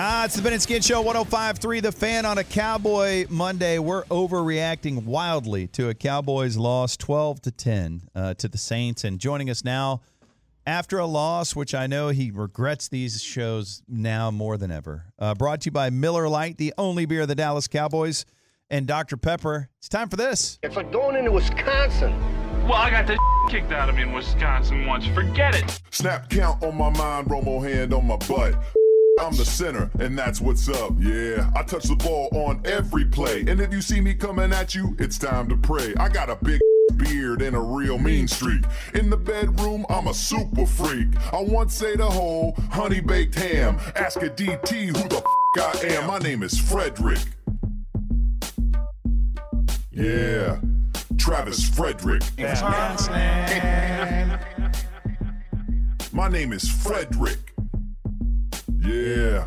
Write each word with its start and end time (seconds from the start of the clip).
Ah, 0.00 0.26
it's 0.26 0.36
the 0.36 0.42
Ben 0.42 0.52
and 0.52 0.62
Skin 0.62 0.80
Show 0.80 1.02
1053 1.02 1.80
The 1.80 1.90
Fan 1.90 2.24
on 2.24 2.38
a 2.38 2.44
Cowboy 2.44 3.26
Monday. 3.30 3.80
We're 3.80 4.04
overreacting 4.04 5.02
wildly 5.02 5.66
to 5.72 5.88
a 5.88 5.94
Cowboys 5.94 6.56
loss 6.56 6.96
12 6.96 7.42
to 7.42 7.50
10 7.50 8.02
uh, 8.14 8.34
to 8.34 8.46
the 8.46 8.58
Saints. 8.58 9.02
And 9.02 9.18
joining 9.18 9.50
us 9.50 9.64
now 9.64 10.02
after 10.64 11.00
a 11.00 11.04
loss, 11.04 11.56
which 11.56 11.74
I 11.74 11.88
know 11.88 12.10
he 12.10 12.30
regrets 12.30 12.86
these 12.86 13.20
shows 13.20 13.82
now 13.88 14.30
more 14.30 14.56
than 14.56 14.70
ever. 14.70 15.06
Uh, 15.18 15.34
brought 15.34 15.62
to 15.62 15.66
you 15.66 15.72
by 15.72 15.90
Miller 15.90 16.28
Lite, 16.28 16.58
the 16.58 16.72
only 16.78 17.04
beer 17.04 17.22
of 17.22 17.28
the 17.28 17.34
Dallas 17.34 17.66
Cowboys, 17.66 18.24
and 18.70 18.86
Dr. 18.86 19.16
Pepper. 19.16 19.68
It's 19.78 19.88
time 19.88 20.08
for 20.08 20.16
this. 20.16 20.60
It's 20.62 20.76
like 20.76 20.92
going 20.92 21.16
into 21.16 21.32
Wisconsin. 21.32 22.12
Well, 22.68 22.74
I 22.74 22.90
got 22.90 23.08
the 23.08 23.18
kicked 23.50 23.72
out 23.72 23.88
of 23.88 23.96
me 23.96 24.02
in 24.02 24.12
Wisconsin 24.12 24.86
once. 24.86 25.08
Forget 25.08 25.56
it. 25.56 25.80
Snap 25.90 26.30
count 26.30 26.62
on 26.62 26.76
my 26.76 26.90
mind, 26.90 27.26
Romo 27.26 27.68
hand 27.68 27.92
on 27.92 28.06
my 28.06 28.16
butt. 28.16 28.54
I'm 29.20 29.36
the 29.36 29.44
center, 29.44 29.90
and 30.00 30.16
that's 30.18 30.40
what's 30.40 30.68
up. 30.68 30.92
Yeah, 30.98 31.50
I 31.54 31.62
touch 31.62 31.84
the 31.84 31.96
ball 31.96 32.28
on 32.32 32.60
every 32.64 33.04
play. 33.04 33.40
And 33.46 33.60
if 33.60 33.72
you 33.72 33.80
see 33.80 34.00
me 34.00 34.14
coming 34.14 34.52
at 34.52 34.74
you, 34.74 34.96
it's 34.98 35.18
time 35.18 35.48
to 35.48 35.56
pray. 35.56 35.94
I 35.98 36.08
got 36.08 36.30
a 36.30 36.36
big 36.36 36.60
beard 36.96 37.42
and 37.42 37.54
a 37.56 37.60
real 37.60 37.98
mean 37.98 38.28
streak. 38.28 38.64
In 38.94 39.10
the 39.10 39.16
bedroom, 39.16 39.84
I'm 39.90 40.06
a 40.08 40.14
super 40.14 40.66
freak. 40.66 41.08
I 41.32 41.40
once 41.40 41.74
say 41.74 41.96
the 41.96 42.08
whole 42.08 42.54
honey 42.70 43.00
baked 43.00 43.34
ham. 43.34 43.78
Ask 43.96 44.22
a 44.22 44.30
DT 44.30 44.96
who 44.96 45.08
the 45.08 45.16
f- 45.16 45.84
I 45.84 45.86
am. 45.94 46.06
My 46.06 46.18
name 46.18 46.42
is 46.42 46.58
Frederick. 46.58 47.18
Yeah, 49.90 50.60
Travis 51.16 51.68
Frederick. 51.68 52.22
My 56.12 56.28
name 56.28 56.52
is 56.52 56.68
Frederick. 56.68 57.47
Yeah. 58.88 59.46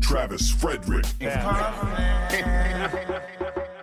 Travis 0.00 0.50
Frederick. 0.50 1.04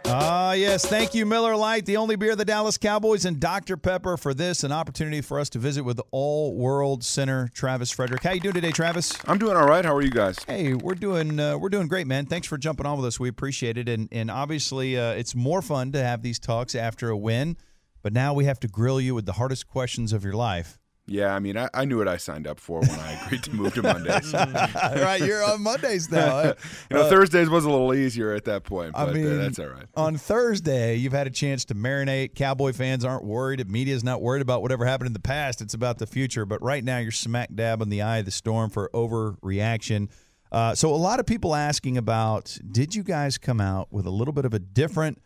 Ah, 0.09 0.53
yes. 0.53 0.85
Thank 0.85 1.13
you, 1.13 1.25
Miller 1.25 1.53
Lite, 1.53 1.85
the 1.85 1.97
only 1.97 2.15
beer 2.15 2.31
of 2.31 2.37
the 2.37 2.45
Dallas 2.45 2.77
Cowboys, 2.77 3.25
and 3.25 3.41
Dr. 3.41 3.75
Pepper 3.75 4.15
for 4.15 4.33
this, 4.33 4.63
an 4.63 4.71
opportunity 4.71 5.19
for 5.19 5.37
us 5.37 5.49
to 5.49 5.59
visit 5.59 5.83
with 5.83 5.99
All 6.11 6.55
World 6.55 7.03
Center, 7.03 7.49
Travis 7.53 7.91
Frederick. 7.91 8.23
How 8.23 8.31
you 8.31 8.39
doing 8.39 8.55
today, 8.55 8.71
Travis? 8.71 9.17
I'm 9.25 9.37
doing 9.37 9.57
all 9.57 9.67
right. 9.67 9.83
How 9.83 9.93
are 9.93 10.01
you 10.01 10.09
guys? 10.09 10.37
Hey, 10.47 10.73
we're 10.73 10.95
doing 10.95 11.41
uh, 11.41 11.57
we're 11.57 11.67
doing 11.67 11.89
great, 11.89 12.07
man. 12.07 12.25
Thanks 12.25 12.47
for 12.47 12.57
jumping 12.57 12.85
on 12.85 12.95
with 12.95 13.05
us. 13.05 13.19
We 13.19 13.27
appreciate 13.27 13.77
it, 13.77 13.89
and 13.89 14.07
and 14.13 14.31
obviously 14.31 14.97
uh, 14.97 15.11
it's 15.11 15.35
more 15.35 15.61
fun 15.61 15.91
to 15.91 16.01
have 16.01 16.21
these 16.21 16.39
talks 16.39 16.73
after 16.73 17.09
a 17.09 17.17
win, 17.17 17.57
but 18.01 18.13
now 18.13 18.33
we 18.33 18.45
have 18.45 18.61
to 18.61 18.69
grill 18.69 19.01
you 19.01 19.13
with 19.13 19.25
the 19.25 19.33
hardest 19.33 19.67
questions 19.67 20.13
of 20.13 20.23
your 20.23 20.35
life. 20.35 20.79
Yeah, 21.09 21.33
I 21.33 21.39
mean, 21.39 21.57
I, 21.57 21.69
I 21.73 21.85
knew 21.85 21.97
what 21.97 22.09
I 22.09 22.17
signed 22.17 22.47
up 22.47 22.59
for 22.59 22.81
when 22.81 22.99
I 22.99 23.13
agreed 23.13 23.41
to 23.43 23.55
move 23.55 23.73
to 23.75 23.81
Mondays. 23.81 24.33
right, 24.33 25.21
you're 25.21 25.41
on 25.41 25.61
Mondays 25.61 26.11
now. 26.11 26.43
you 26.43 26.53
know, 26.91 27.09
Thursdays 27.09 27.49
was 27.49 27.63
a 27.63 27.69
little 27.69 27.93
easier 27.93 28.33
at 28.33 28.43
that 28.45 28.65
point, 28.65 28.91
I 28.93 29.13
mean, 29.13 29.25
uh, 29.25 29.41
that's 29.41 29.57
all 29.57 29.67
right. 29.67 29.85
On 29.95 30.17
Thursday, 30.17 30.95
you've 30.95 31.13
had 31.13 31.25
a 31.25 31.29
chance 31.29 31.63
to 31.65 31.75
marinate. 31.75 32.35
Cowboy 32.35 32.73
fans 32.73 33.05
aren't 33.05 33.23
worried. 33.23 33.69
Media's 33.69 34.03
not 34.03 34.21
worried 34.21 34.41
about 34.41 34.61
whatever 34.61 34.85
happened 34.85 35.07
in 35.07 35.13
the 35.13 35.19
past. 35.19 35.61
It's 35.61 35.73
about 35.73 35.97
the 35.97 36.07
future. 36.07 36.45
But 36.45 36.61
right 36.61 36.83
now, 36.83 36.97
you're 36.97 37.11
smack 37.11 37.55
dab 37.55 37.81
in 37.81 37.87
the 37.87 38.01
eye 38.01 38.17
of 38.17 38.25
the 38.25 38.31
storm 38.31 38.69
for 38.69 38.89
overreaction. 38.93 40.09
Uh, 40.51 40.75
so, 40.75 40.93
a 40.93 40.95
lot 40.95 41.21
of 41.21 41.25
people 41.25 41.55
asking 41.55 41.97
about 41.97 42.57
did 42.69 42.95
you 42.95 43.03
guys 43.03 43.37
come 43.37 43.61
out 43.61 43.91
with 43.91 44.05
a 44.05 44.11
little 44.11 44.33
bit 44.33 44.43
of 44.43 44.53
a 44.53 44.59
different 44.59 45.21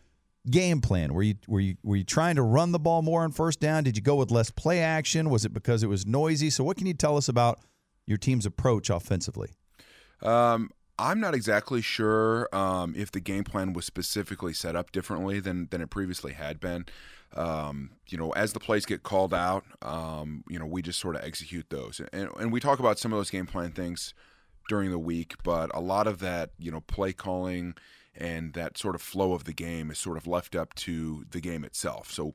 game 0.50 0.80
plan? 0.80 1.14
Were 1.14 1.22
you 1.22 1.34
were 1.46 1.60
you 1.60 1.76
were 1.82 1.96
you 1.96 2.04
trying 2.04 2.36
to 2.36 2.42
run 2.42 2.72
the 2.72 2.78
ball 2.78 3.02
more 3.02 3.22
on 3.22 3.32
first 3.32 3.60
down? 3.60 3.84
Did 3.84 3.96
you 3.96 4.02
go 4.02 4.16
with 4.16 4.30
less 4.30 4.50
play 4.50 4.80
action? 4.80 5.30
Was 5.30 5.44
it 5.44 5.52
because 5.52 5.82
it 5.82 5.88
was 5.88 6.06
noisy? 6.06 6.50
So, 6.50 6.64
what 6.64 6.76
can 6.76 6.86
you 6.86 6.94
tell 6.94 7.16
us 7.16 7.28
about 7.28 7.60
your 8.06 8.18
team's 8.18 8.46
approach 8.46 8.90
offensively? 8.90 9.50
Um, 10.22 10.70
I'm 10.98 11.20
not 11.20 11.34
exactly 11.34 11.80
sure 11.80 12.48
um, 12.54 12.94
if 12.96 13.10
the 13.10 13.20
game 13.20 13.44
plan 13.44 13.72
was 13.72 13.84
specifically 13.84 14.52
set 14.52 14.76
up 14.76 14.92
differently 14.92 15.40
than 15.40 15.68
than 15.70 15.80
it 15.80 15.90
previously 15.90 16.32
had 16.32 16.60
been. 16.60 16.86
Um, 17.34 17.92
you 18.08 18.18
know, 18.18 18.30
as 18.32 18.52
the 18.52 18.60
plays 18.60 18.84
get 18.84 19.02
called 19.02 19.32
out, 19.32 19.64
um, 19.80 20.44
you 20.50 20.58
know, 20.58 20.66
we 20.66 20.82
just 20.82 21.00
sort 21.00 21.16
of 21.16 21.24
execute 21.24 21.70
those, 21.70 22.00
and 22.12 22.28
and 22.38 22.52
we 22.52 22.60
talk 22.60 22.78
about 22.78 22.98
some 22.98 23.12
of 23.12 23.18
those 23.18 23.30
game 23.30 23.46
plan 23.46 23.72
things 23.72 24.12
during 24.68 24.90
the 24.90 24.98
week, 24.98 25.34
but 25.42 25.74
a 25.74 25.80
lot 25.80 26.06
of 26.06 26.20
that, 26.20 26.50
you 26.58 26.70
know, 26.70 26.80
play 26.80 27.12
calling 27.12 27.74
and 28.14 28.52
that 28.54 28.78
sort 28.78 28.94
of 28.94 29.02
flow 29.02 29.32
of 29.32 29.44
the 29.44 29.52
game 29.52 29.90
is 29.90 29.98
sort 29.98 30.16
of 30.16 30.26
left 30.26 30.54
up 30.54 30.74
to 30.74 31.24
the 31.30 31.40
game 31.40 31.64
itself. 31.64 32.10
So 32.10 32.34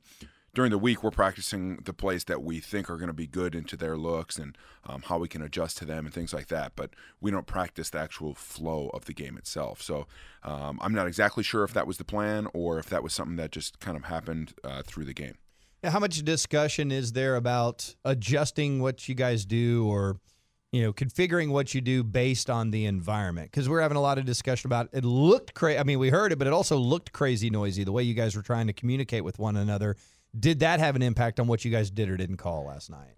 during 0.54 0.70
the 0.70 0.78
week, 0.78 1.04
we're 1.04 1.10
practicing 1.10 1.76
the 1.84 1.92
plays 1.92 2.24
that 2.24 2.42
we 2.42 2.58
think 2.58 2.90
are 2.90 2.96
going 2.96 3.08
to 3.08 3.12
be 3.12 3.26
good 3.26 3.54
into 3.54 3.76
their 3.76 3.96
looks 3.96 4.38
and 4.38 4.56
um, 4.84 5.02
how 5.02 5.18
we 5.18 5.28
can 5.28 5.42
adjust 5.42 5.78
to 5.78 5.84
them 5.84 6.04
and 6.04 6.14
things 6.14 6.32
like 6.32 6.48
that. 6.48 6.72
But 6.74 6.90
we 7.20 7.30
don't 7.30 7.46
practice 7.46 7.90
the 7.90 7.98
actual 7.98 8.34
flow 8.34 8.88
of 8.88 9.04
the 9.04 9.12
game 9.12 9.36
itself. 9.36 9.80
So 9.82 10.06
um, 10.42 10.78
I'm 10.82 10.94
not 10.94 11.06
exactly 11.06 11.44
sure 11.44 11.64
if 11.64 11.74
that 11.74 11.86
was 11.86 11.98
the 11.98 12.04
plan 12.04 12.48
or 12.54 12.78
if 12.78 12.86
that 12.86 13.02
was 13.02 13.12
something 13.12 13.36
that 13.36 13.52
just 13.52 13.78
kind 13.78 13.96
of 13.96 14.04
happened 14.04 14.54
uh, 14.64 14.82
through 14.84 15.04
the 15.04 15.14
game. 15.14 15.36
How 15.84 16.00
much 16.00 16.24
discussion 16.24 16.90
is 16.90 17.12
there 17.12 17.36
about 17.36 17.94
adjusting 18.04 18.80
what 18.80 19.08
you 19.08 19.14
guys 19.14 19.44
do 19.44 19.86
or 19.86 20.18
you 20.72 20.82
know, 20.82 20.92
configuring 20.92 21.50
what 21.50 21.74
you 21.74 21.80
do 21.80 22.02
based 22.02 22.50
on 22.50 22.70
the 22.70 22.84
environment. 22.84 23.50
Because 23.50 23.68
we're 23.68 23.80
having 23.80 23.96
a 23.96 24.02
lot 24.02 24.18
of 24.18 24.24
discussion 24.24 24.68
about 24.68 24.88
it. 24.92 25.04
Looked 25.04 25.54
crazy. 25.54 25.78
I 25.78 25.82
mean, 25.82 25.98
we 25.98 26.10
heard 26.10 26.32
it, 26.32 26.38
but 26.38 26.46
it 26.46 26.52
also 26.52 26.76
looked 26.76 27.12
crazy 27.12 27.50
noisy. 27.50 27.84
The 27.84 27.92
way 27.92 28.02
you 28.02 28.14
guys 28.14 28.36
were 28.36 28.42
trying 28.42 28.66
to 28.66 28.72
communicate 28.72 29.24
with 29.24 29.38
one 29.38 29.56
another. 29.56 29.96
Did 30.38 30.60
that 30.60 30.78
have 30.78 30.94
an 30.94 31.02
impact 31.02 31.40
on 31.40 31.46
what 31.46 31.64
you 31.64 31.70
guys 31.70 31.90
did 31.90 32.10
or 32.10 32.16
didn't 32.16 32.36
call 32.36 32.66
last 32.66 32.90
night? 32.90 33.14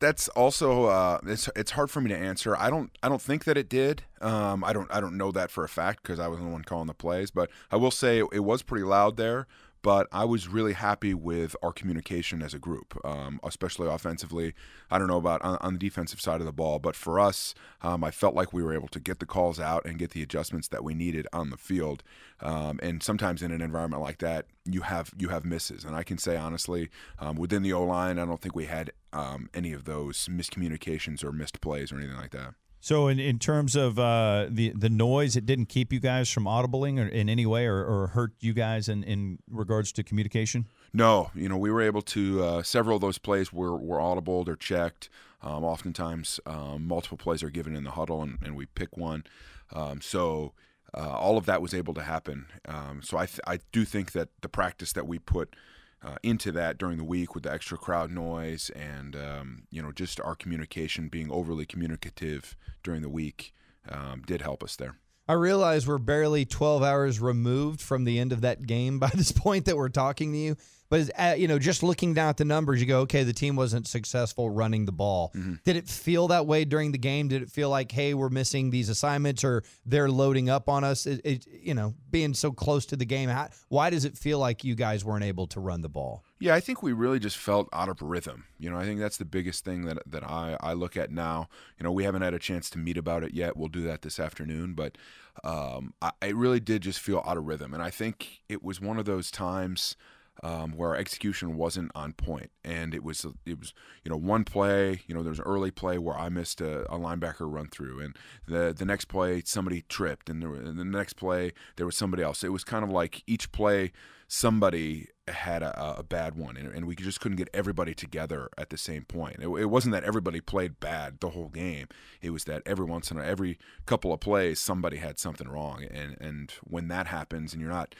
That's 0.00 0.28
also 0.28 0.86
uh, 0.86 1.20
it's 1.24 1.48
it's 1.54 1.70
hard 1.70 1.88
for 1.88 2.00
me 2.00 2.10
to 2.10 2.16
answer. 2.16 2.56
I 2.56 2.68
don't 2.68 2.90
I 3.00 3.08
don't 3.08 3.22
think 3.22 3.44
that 3.44 3.56
it 3.56 3.68
did. 3.68 4.02
Um, 4.20 4.64
I 4.64 4.72
don't 4.72 4.92
I 4.92 5.00
don't 5.00 5.16
know 5.16 5.30
that 5.30 5.52
for 5.52 5.62
a 5.62 5.68
fact 5.68 6.02
because 6.02 6.18
I 6.18 6.26
wasn't 6.26 6.48
the 6.48 6.52
one 6.52 6.64
calling 6.64 6.88
the 6.88 6.94
plays. 6.94 7.30
But 7.30 7.48
I 7.70 7.76
will 7.76 7.92
say 7.92 8.18
it 8.18 8.44
was 8.44 8.62
pretty 8.62 8.84
loud 8.84 9.16
there 9.16 9.46
but 9.82 10.06
I 10.12 10.24
was 10.24 10.48
really 10.48 10.72
happy 10.72 11.12
with 11.12 11.56
our 11.62 11.72
communication 11.72 12.40
as 12.42 12.54
a 12.54 12.58
group, 12.58 12.98
um, 13.04 13.40
especially 13.42 13.88
offensively. 13.88 14.54
I 14.90 14.98
don't 14.98 15.08
know 15.08 15.16
about 15.16 15.42
on, 15.42 15.58
on, 15.60 15.72
the 15.74 15.78
defensive 15.78 16.20
side 16.20 16.40
of 16.40 16.46
the 16.46 16.52
ball, 16.52 16.78
but 16.78 16.94
for 16.94 17.18
us, 17.18 17.54
um, 17.82 18.04
I 18.04 18.12
felt 18.12 18.34
like 18.34 18.52
we 18.52 18.62
were 18.62 18.72
able 18.72 18.88
to 18.88 19.00
get 19.00 19.18
the 19.18 19.26
calls 19.26 19.58
out 19.58 19.84
and 19.84 19.98
get 19.98 20.10
the 20.10 20.22
adjustments 20.22 20.68
that 20.68 20.84
we 20.84 20.94
needed 20.94 21.26
on 21.32 21.50
the 21.50 21.56
field. 21.56 22.02
Um, 22.40 22.78
and 22.82 23.02
sometimes 23.02 23.42
in 23.42 23.50
an 23.50 23.60
environment 23.60 24.02
like 24.02 24.18
that, 24.18 24.46
you 24.64 24.82
have 24.82 25.10
you 25.18 25.28
have 25.28 25.44
misses, 25.44 25.84
and 25.84 25.96
I 25.96 26.04
can 26.04 26.18
say 26.18 26.36
honestly, 26.36 26.88
um, 27.18 27.36
within 27.36 27.62
the 27.62 27.72
O 27.72 27.84
line, 27.84 28.18
I 28.18 28.24
don't 28.24 28.40
think 28.40 28.54
we 28.54 28.66
had 28.66 28.92
um, 29.12 29.50
any 29.52 29.72
of 29.72 29.84
those 29.84 30.28
miscommunications 30.28 31.24
or 31.24 31.32
missed 31.32 31.60
plays 31.60 31.90
or 31.90 31.96
anything 31.98 32.16
like 32.16 32.30
that. 32.30 32.54
So, 32.84 33.06
in, 33.06 33.20
in 33.20 33.38
terms 33.38 33.76
of 33.76 33.96
uh, 33.96 34.48
the 34.50 34.70
the 34.70 34.90
noise, 34.90 35.36
it 35.36 35.46
didn't 35.46 35.66
keep 35.66 35.92
you 35.92 36.00
guys 36.00 36.28
from 36.28 36.46
audibling 36.46 36.98
or 36.98 37.06
in 37.06 37.28
any 37.28 37.46
way, 37.46 37.64
or, 37.64 37.84
or 37.84 38.08
hurt 38.08 38.32
you 38.40 38.52
guys 38.52 38.88
in, 38.88 39.04
in 39.04 39.38
regards 39.48 39.92
to 39.92 40.02
communication. 40.02 40.66
No, 40.92 41.30
you 41.32 41.48
know 41.48 41.56
we 41.56 41.70
were 41.70 41.80
able 41.80 42.02
to. 42.02 42.42
Uh, 42.42 42.62
several 42.64 42.96
of 42.96 43.00
those 43.00 43.18
plays 43.18 43.52
were 43.52 43.76
were 43.76 44.00
audible. 44.00 44.42
They're 44.42 44.56
checked. 44.56 45.08
Um, 45.42 45.62
oftentimes, 45.62 46.40
um, 46.44 46.88
multiple 46.88 47.16
plays 47.16 47.44
are 47.44 47.50
given 47.50 47.76
in 47.76 47.84
the 47.84 47.92
huddle, 47.92 48.20
and, 48.20 48.38
and 48.42 48.56
we 48.56 48.66
pick 48.66 48.96
one. 48.96 49.24
Um, 49.72 50.00
so. 50.00 50.52
Uh, 50.94 51.08
all 51.08 51.38
of 51.38 51.46
that 51.46 51.62
was 51.62 51.72
able 51.72 51.94
to 51.94 52.02
happen. 52.02 52.44
Um, 52.68 53.00
so 53.02 53.16
I, 53.16 53.24
th- 53.24 53.40
I 53.46 53.60
do 53.72 53.86
think 53.86 54.12
that 54.12 54.28
the 54.42 54.48
practice 54.50 54.92
that 54.92 55.06
we 55.06 55.18
put 55.18 55.56
uh, 56.04 56.16
into 56.22 56.52
that 56.52 56.78
during 56.78 56.98
the 56.98 57.04
week 57.04 57.34
with 57.34 57.44
the 57.44 57.52
extra 57.52 57.78
crowd 57.78 58.10
noise 58.10 58.70
and 58.70 59.14
um, 59.16 59.62
you 59.70 59.82
know 59.82 59.92
just 59.92 60.20
our 60.20 60.34
communication 60.34 61.08
being 61.08 61.30
overly 61.30 61.64
communicative 61.66 62.56
during 62.82 63.02
the 63.02 63.08
week 63.08 63.52
um, 63.88 64.22
did 64.26 64.42
help 64.42 64.62
us 64.62 64.76
there. 64.76 64.96
I 65.28 65.34
realize 65.34 65.86
we're 65.86 65.98
barely 65.98 66.44
12 66.44 66.82
hours 66.82 67.20
removed 67.20 67.80
from 67.80 68.04
the 68.04 68.18
end 68.18 68.32
of 68.32 68.40
that 68.40 68.66
game 68.66 68.98
by 69.00 69.10
this 69.14 69.32
point 69.32 69.64
that 69.66 69.76
we're 69.76 69.88
talking 69.88 70.32
to 70.32 70.38
you, 70.38 70.56
But 70.92 71.10
uh, 71.18 71.34
you 71.38 71.48
know, 71.48 71.58
just 71.58 71.82
looking 71.82 72.12
down 72.12 72.28
at 72.28 72.36
the 72.36 72.44
numbers, 72.44 72.78
you 72.78 72.86
go, 72.86 73.00
okay, 73.00 73.22
the 73.22 73.32
team 73.32 73.56
wasn't 73.56 73.86
successful 73.86 74.50
running 74.50 74.84
the 74.84 74.92
ball. 74.92 75.32
Mm-hmm. 75.34 75.54
Did 75.64 75.76
it 75.76 75.88
feel 75.88 76.28
that 76.28 76.46
way 76.46 76.66
during 76.66 76.92
the 76.92 76.98
game? 76.98 77.28
Did 77.28 77.40
it 77.40 77.50
feel 77.50 77.70
like, 77.70 77.90
hey, 77.90 78.12
we're 78.12 78.28
missing 78.28 78.68
these 78.68 78.90
assignments, 78.90 79.42
or 79.42 79.64
they're 79.86 80.10
loading 80.10 80.50
up 80.50 80.68
on 80.68 80.84
us? 80.84 81.06
It, 81.06 81.22
it, 81.24 81.46
you 81.50 81.72
know, 81.72 81.94
being 82.10 82.34
so 82.34 82.52
close 82.52 82.84
to 82.84 82.96
the 82.96 83.06
game, 83.06 83.30
how, 83.30 83.48
why 83.68 83.88
does 83.88 84.04
it 84.04 84.18
feel 84.18 84.38
like 84.38 84.64
you 84.64 84.74
guys 84.74 85.02
weren't 85.02 85.24
able 85.24 85.46
to 85.46 85.60
run 85.60 85.80
the 85.80 85.88
ball? 85.88 86.24
Yeah, 86.40 86.54
I 86.54 86.60
think 86.60 86.82
we 86.82 86.92
really 86.92 87.18
just 87.18 87.38
felt 87.38 87.70
out 87.72 87.88
of 87.88 88.02
rhythm. 88.02 88.44
You 88.58 88.68
know, 88.68 88.76
I 88.76 88.84
think 88.84 89.00
that's 89.00 89.16
the 89.16 89.24
biggest 89.24 89.64
thing 89.64 89.86
that 89.86 89.96
that 90.04 90.24
I, 90.24 90.58
I 90.60 90.74
look 90.74 90.94
at 90.98 91.10
now. 91.10 91.48
You 91.78 91.84
know, 91.84 91.92
we 91.92 92.04
haven't 92.04 92.20
had 92.20 92.34
a 92.34 92.38
chance 92.38 92.68
to 92.68 92.78
meet 92.78 92.98
about 92.98 93.22
it 93.22 93.32
yet. 93.32 93.56
We'll 93.56 93.68
do 93.68 93.80
that 93.84 94.02
this 94.02 94.20
afternoon, 94.20 94.74
but 94.74 94.98
um, 95.42 95.94
I, 96.02 96.10
I 96.20 96.28
really 96.32 96.60
did 96.60 96.82
just 96.82 97.00
feel 97.00 97.22
out 97.26 97.38
of 97.38 97.46
rhythm, 97.46 97.72
and 97.72 97.82
I 97.82 97.88
think 97.88 98.42
it 98.50 98.62
was 98.62 98.78
one 98.78 98.98
of 98.98 99.06
those 99.06 99.30
times 99.30 99.96
um, 100.42 100.72
where 100.72 100.90
our 100.90 100.96
execution 100.96 101.56
wasn't 101.56 101.90
on 101.94 102.12
point, 102.12 102.50
and 102.64 102.94
it 102.94 103.04
was 103.04 103.26
it 103.46 103.58
was 103.58 103.74
you 104.04 104.10
know 104.10 104.16
one 104.16 104.44
play, 104.44 105.02
you 105.06 105.14
know 105.14 105.22
there 105.22 105.30
was 105.30 105.38
an 105.38 105.44
early 105.44 105.70
play 105.70 105.98
where 105.98 106.16
I 106.16 106.28
missed 106.28 106.60
a, 106.60 106.82
a 106.92 106.98
linebacker 106.98 107.52
run 107.52 107.68
through, 107.68 108.00
and 108.00 108.16
the 108.46 108.74
the 108.76 108.84
next 108.84 109.06
play 109.06 109.42
somebody 109.44 109.82
tripped, 109.88 110.28
and, 110.30 110.42
there, 110.42 110.54
and 110.54 110.78
the 110.78 110.84
next 110.84 111.14
play 111.14 111.52
there 111.76 111.86
was 111.86 111.96
somebody 111.96 112.22
else. 112.22 112.42
It 112.42 112.52
was 112.52 112.64
kind 112.64 112.84
of 112.84 112.90
like 112.90 113.22
each 113.26 113.52
play 113.52 113.92
somebody 114.26 115.08
had 115.28 115.62
a, 115.62 115.98
a 115.98 116.02
bad 116.02 116.34
one, 116.34 116.56
and, 116.56 116.74
and 116.74 116.86
we 116.86 116.96
just 116.96 117.20
couldn't 117.20 117.36
get 117.36 117.50
everybody 117.52 117.94
together 117.94 118.48
at 118.56 118.70
the 118.70 118.78
same 118.78 119.04
point. 119.04 119.36
It, 119.40 119.48
it 119.48 119.66
wasn't 119.66 119.92
that 119.92 120.04
everybody 120.04 120.40
played 120.40 120.80
bad 120.80 121.20
the 121.20 121.30
whole 121.30 121.50
game. 121.50 121.88
It 122.22 122.30
was 122.30 122.44
that 122.44 122.62
every 122.64 122.86
once 122.86 123.10
in 123.10 123.18
a 123.18 123.22
every 123.22 123.58
couple 123.84 124.12
of 124.12 124.20
plays 124.20 124.58
somebody 124.58 124.96
had 124.96 125.18
something 125.18 125.48
wrong, 125.48 125.84
and 125.90 126.16
and 126.20 126.50
when 126.64 126.88
that 126.88 127.08
happens, 127.08 127.52
and 127.52 127.60
you're 127.60 127.70
not 127.70 127.94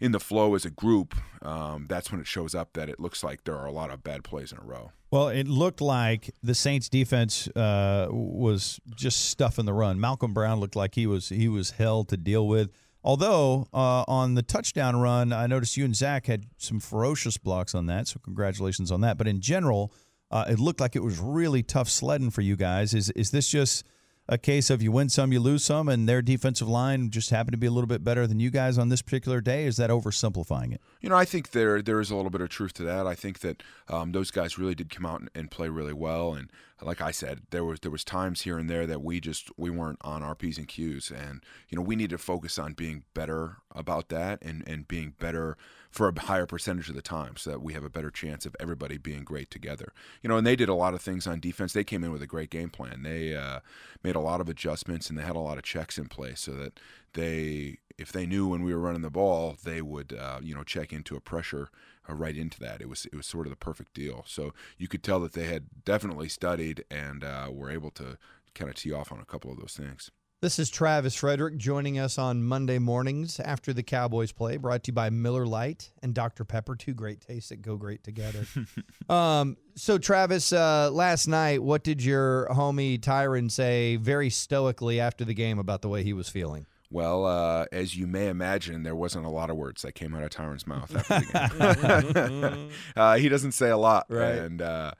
in 0.00 0.12
the 0.12 0.20
flow 0.20 0.54
as 0.54 0.64
a 0.64 0.70
group, 0.70 1.14
um, 1.42 1.86
that's 1.88 2.10
when 2.10 2.20
it 2.20 2.26
shows 2.26 2.54
up 2.54 2.72
that 2.74 2.88
it 2.88 3.00
looks 3.00 3.22
like 3.22 3.44
there 3.44 3.56
are 3.56 3.66
a 3.66 3.72
lot 3.72 3.90
of 3.90 4.02
bad 4.02 4.24
plays 4.24 4.52
in 4.52 4.58
a 4.58 4.64
row. 4.64 4.92
Well, 5.10 5.28
it 5.28 5.46
looked 5.46 5.80
like 5.80 6.30
the 6.42 6.54
Saints 6.54 6.88
defense 6.88 7.48
uh, 7.48 8.08
was 8.10 8.80
just 8.96 9.26
stuffing 9.26 9.64
the 9.64 9.72
run. 9.72 9.98
Malcom 9.98 10.34
Brown 10.34 10.58
looked 10.58 10.76
like 10.76 10.94
he 10.94 11.06
was 11.06 11.28
he 11.28 11.48
was 11.48 11.72
hell 11.72 12.04
to 12.04 12.16
deal 12.16 12.48
with. 12.48 12.70
Although 13.04 13.68
uh, 13.72 14.04
on 14.08 14.34
the 14.34 14.42
touchdown 14.42 14.96
run, 14.96 15.32
I 15.32 15.46
noticed 15.46 15.76
you 15.76 15.84
and 15.84 15.94
Zack 15.94 16.26
had 16.26 16.46
some 16.56 16.80
ferocious 16.80 17.36
blocks 17.36 17.74
on 17.74 17.86
that, 17.86 18.08
so 18.08 18.18
congratulations 18.18 18.90
on 18.90 19.02
that. 19.02 19.18
But 19.18 19.28
in 19.28 19.40
general, 19.40 19.92
uh, 20.30 20.46
it 20.48 20.58
looked 20.58 20.80
like 20.80 20.96
it 20.96 21.02
was 21.02 21.20
really 21.20 21.62
tough 21.62 21.88
sledding 21.88 22.30
for 22.30 22.40
you 22.40 22.56
guys. 22.56 22.94
Is 22.94 23.10
is 23.10 23.30
this 23.30 23.48
just 23.48 23.84
a 24.28 24.38
case 24.38 24.70
of 24.70 24.82
you 24.82 24.90
win 24.90 25.08
some, 25.08 25.32
you 25.32 25.40
lose 25.40 25.64
some, 25.64 25.88
and 25.88 26.08
their 26.08 26.22
defensive 26.22 26.68
line 26.68 27.10
just 27.10 27.30
happened 27.30 27.52
to 27.52 27.58
be 27.58 27.66
a 27.66 27.70
little 27.70 27.88
bit 27.88 28.02
better 28.02 28.26
than 28.26 28.40
you 28.40 28.50
guys 28.50 28.78
on 28.78 28.88
this 28.88 29.02
particular 29.02 29.40
day? 29.40 29.66
Is 29.66 29.76
that 29.76 29.90
oversimplifying 29.90 30.72
it? 30.74 30.80
You 31.04 31.10
know, 31.10 31.16
I 31.16 31.26
think 31.26 31.50
there 31.50 31.82
there 31.82 32.00
is 32.00 32.10
a 32.10 32.16
little 32.16 32.30
bit 32.30 32.40
of 32.40 32.48
truth 32.48 32.72
to 32.74 32.82
that. 32.84 33.06
I 33.06 33.14
think 33.14 33.40
that 33.40 33.62
um, 33.88 34.12
those 34.12 34.30
guys 34.30 34.56
really 34.56 34.74
did 34.74 34.88
come 34.88 35.04
out 35.04 35.20
and, 35.20 35.30
and, 35.34 35.50
play 35.50 35.68
really 35.68 35.92
well. 35.92 36.32
And 36.32 36.50
like 36.80 37.02
I 37.02 37.10
said, 37.10 37.42
there 37.50 37.62
was 37.62 37.80
there 37.80 37.90
was 37.90 38.04
times 38.04 38.40
here 38.40 38.56
and 38.56 38.70
there 38.70 38.86
that 38.86 39.02
we 39.02 39.20
just 39.20 39.50
we 39.58 39.68
weren't 39.68 39.98
on 40.00 40.22
our 40.22 40.34
p's 40.34 40.56
and 40.56 40.66
q's, 40.66 41.10
and 41.10 41.44
you 41.68 41.76
know 41.76 41.82
we 41.82 41.94
need 41.94 42.08
to 42.08 42.16
focus 42.16 42.58
on 42.58 42.72
being 42.72 43.04
better 43.12 43.58
about 43.74 44.08
that 44.08 44.40
and 44.40 44.66
and 44.66 44.88
being 44.88 45.12
better 45.18 45.58
for 45.90 46.08
a 46.08 46.20
higher 46.20 46.46
percentage 46.46 46.88
of 46.88 46.94
the 46.94 47.02
time, 47.02 47.36
so 47.36 47.50
that 47.50 47.60
we 47.60 47.74
have 47.74 47.84
a 47.84 47.90
better 47.90 48.10
chance 48.10 48.46
of 48.46 48.56
everybody 48.58 48.96
being 48.96 49.24
great 49.24 49.50
together. 49.50 49.92
You 50.22 50.30
know, 50.30 50.38
and 50.38 50.46
they 50.46 50.56
did 50.56 50.70
a 50.70 50.74
lot 50.74 50.94
of 50.94 51.02
things 51.02 51.26
on 51.26 51.38
defense. 51.38 51.74
They 51.74 51.84
came 51.84 52.02
in 52.02 52.12
with 52.12 52.22
a 52.22 52.26
great 52.26 52.48
game 52.48 52.70
plan. 52.70 53.02
They 53.02 53.36
uh, 53.36 53.60
made 54.02 54.16
a 54.16 54.20
lot 54.20 54.40
of 54.40 54.48
adjustments 54.48 55.10
and 55.10 55.18
they 55.18 55.22
had 55.22 55.36
a 55.36 55.40
lot 55.40 55.58
of 55.58 55.64
checks 55.64 55.98
in 55.98 56.08
place 56.08 56.40
so 56.40 56.52
that 56.52 56.80
they 57.12 57.76
if 57.98 58.12
they 58.12 58.26
knew 58.26 58.48
when 58.48 58.62
we 58.62 58.74
were 58.74 58.80
running 58.80 59.02
the 59.02 59.10
ball, 59.10 59.56
they 59.62 59.80
would 59.80 60.12
uh, 60.12 60.40
you 60.42 60.54
know 60.54 60.64
check 60.64 60.92
into 60.92 61.16
a 61.16 61.20
pressure 61.20 61.68
uh, 62.08 62.14
right 62.14 62.36
into 62.36 62.58
that. 62.60 62.80
It 62.80 62.88
was 62.88 63.06
it 63.06 63.14
was 63.14 63.26
sort 63.26 63.46
of 63.46 63.50
the 63.50 63.56
perfect 63.56 63.94
deal. 63.94 64.24
So 64.26 64.52
you 64.78 64.88
could 64.88 65.02
tell 65.02 65.20
that 65.20 65.32
they 65.32 65.46
had 65.46 65.66
definitely 65.84 66.28
studied 66.28 66.84
and 66.90 67.24
uh, 67.24 67.48
were 67.52 67.70
able 67.70 67.90
to 67.92 68.18
kind 68.54 68.70
of 68.70 68.76
tee 68.76 68.92
off 68.92 69.12
on 69.12 69.20
a 69.20 69.24
couple 69.24 69.50
of 69.50 69.58
those 69.58 69.76
things. 69.76 70.10
This 70.40 70.58
is 70.58 70.68
Travis 70.68 71.14
Frederick 71.14 71.56
joining 71.56 71.98
us 71.98 72.18
on 72.18 72.42
Monday 72.42 72.78
mornings 72.78 73.40
after 73.40 73.72
the 73.72 73.82
Cowboys 73.82 74.30
play, 74.30 74.58
brought 74.58 74.84
to 74.84 74.90
you 74.90 74.92
by 74.92 75.08
Miller 75.08 75.46
Lite 75.46 75.90
and 76.02 76.12
Dr. 76.12 76.44
Pepper, 76.44 76.76
two 76.76 76.92
great 76.92 77.22
tastes 77.22 77.48
that 77.48 77.62
go 77.62 77.76
great 77.76 78.04
together. 78.04 78.44
um, 79.08 79.56
so, 79.74 79.96
Travis, 79.96 80.52
uh, 80.52 80.90
last 80.92 81.28
night, 81.28 81.62
what 81.62 81.82
did 81.82 82.04
your 82.04 82.46
homie 82.50 83.00
Tyron 83.00 83.50
say 83.50 83.96
very 83.96 84.28
stoically 84.28 85.00
after 85.00 85.24
the 85.24 85.32
game 85.32 85.58
about 85.58 85.80
the 85.80 85.88
way 85.88 86.02
he 86.02 86.12
was 86.12 86.28
feeling? 86.28 86.66
Well, 86.94 87.26
uh, 87.26 87.66
as 87.72 87.96
you 87.96 88.06
may 88.06 88.28
imagine, 88.28 88.84
there 88.84 88.94
wasn't 88.94 89.26
a 89.26 89.28
lot 89.28 89.50
of 89.50 89.56
words 89.56 89.82
that 89.82 89.96
came 89.96 90.14
out 90.14 90.22
of 90.22 90.30
Tyron's 90.30 90.64
mouth 90.64 90.94
after 90.94 91.18
the 91.18 92.12
game. 92.14 92.70
uh, 92.96 93.16
he 93.16 93.28
doesn't 93.28 93.50
say 93.50 93.68
a 93.68 93.76
lot, 93.76 94.06
right? 94.08 94.36
And 94.36 94.62
uh, 94.62 94.92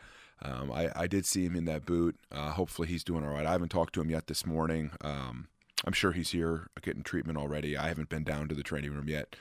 um, 0.43 0.73
I, 0.73 0.91
I, 0.96 1.06
did 1.06 1.25
see 1.25 1.44
him 1.46 1.55
in 1.55 1.67
that 1.67 1.87
boot. 1.87 2.17
Uh, 2.32 2.50
hopefully, 2.50 2.88
he's 2.88 3.05
doing 3.05 3.23
all 3.23 3.31
right. 3.31 3.46
I 3.46 3.52
haven't 3.52 3.69
talked 3.69 3.94
to 3.94 4.00
him 4.00 4.11
yet 4.11 4.26
this 4.26 4.44
morning. 4.44 4.91
Um, 5.02 5.46
I'm 5.85 5.93
sure 5.93 6.11
he's 6.11 6.32
here 6.32 6.67
getting 6.82 7.05
treatment 7.05 7.38
already. 7.38 7.76
I 7.76 7.87
haven't 7.87 8.08
been 8.08 8.25
down 8.25 8.49
to 8.49 8.56
the 8.56 8.64
training 8.64 8.93
room 8.93 9.08
yet. 9.08 9.37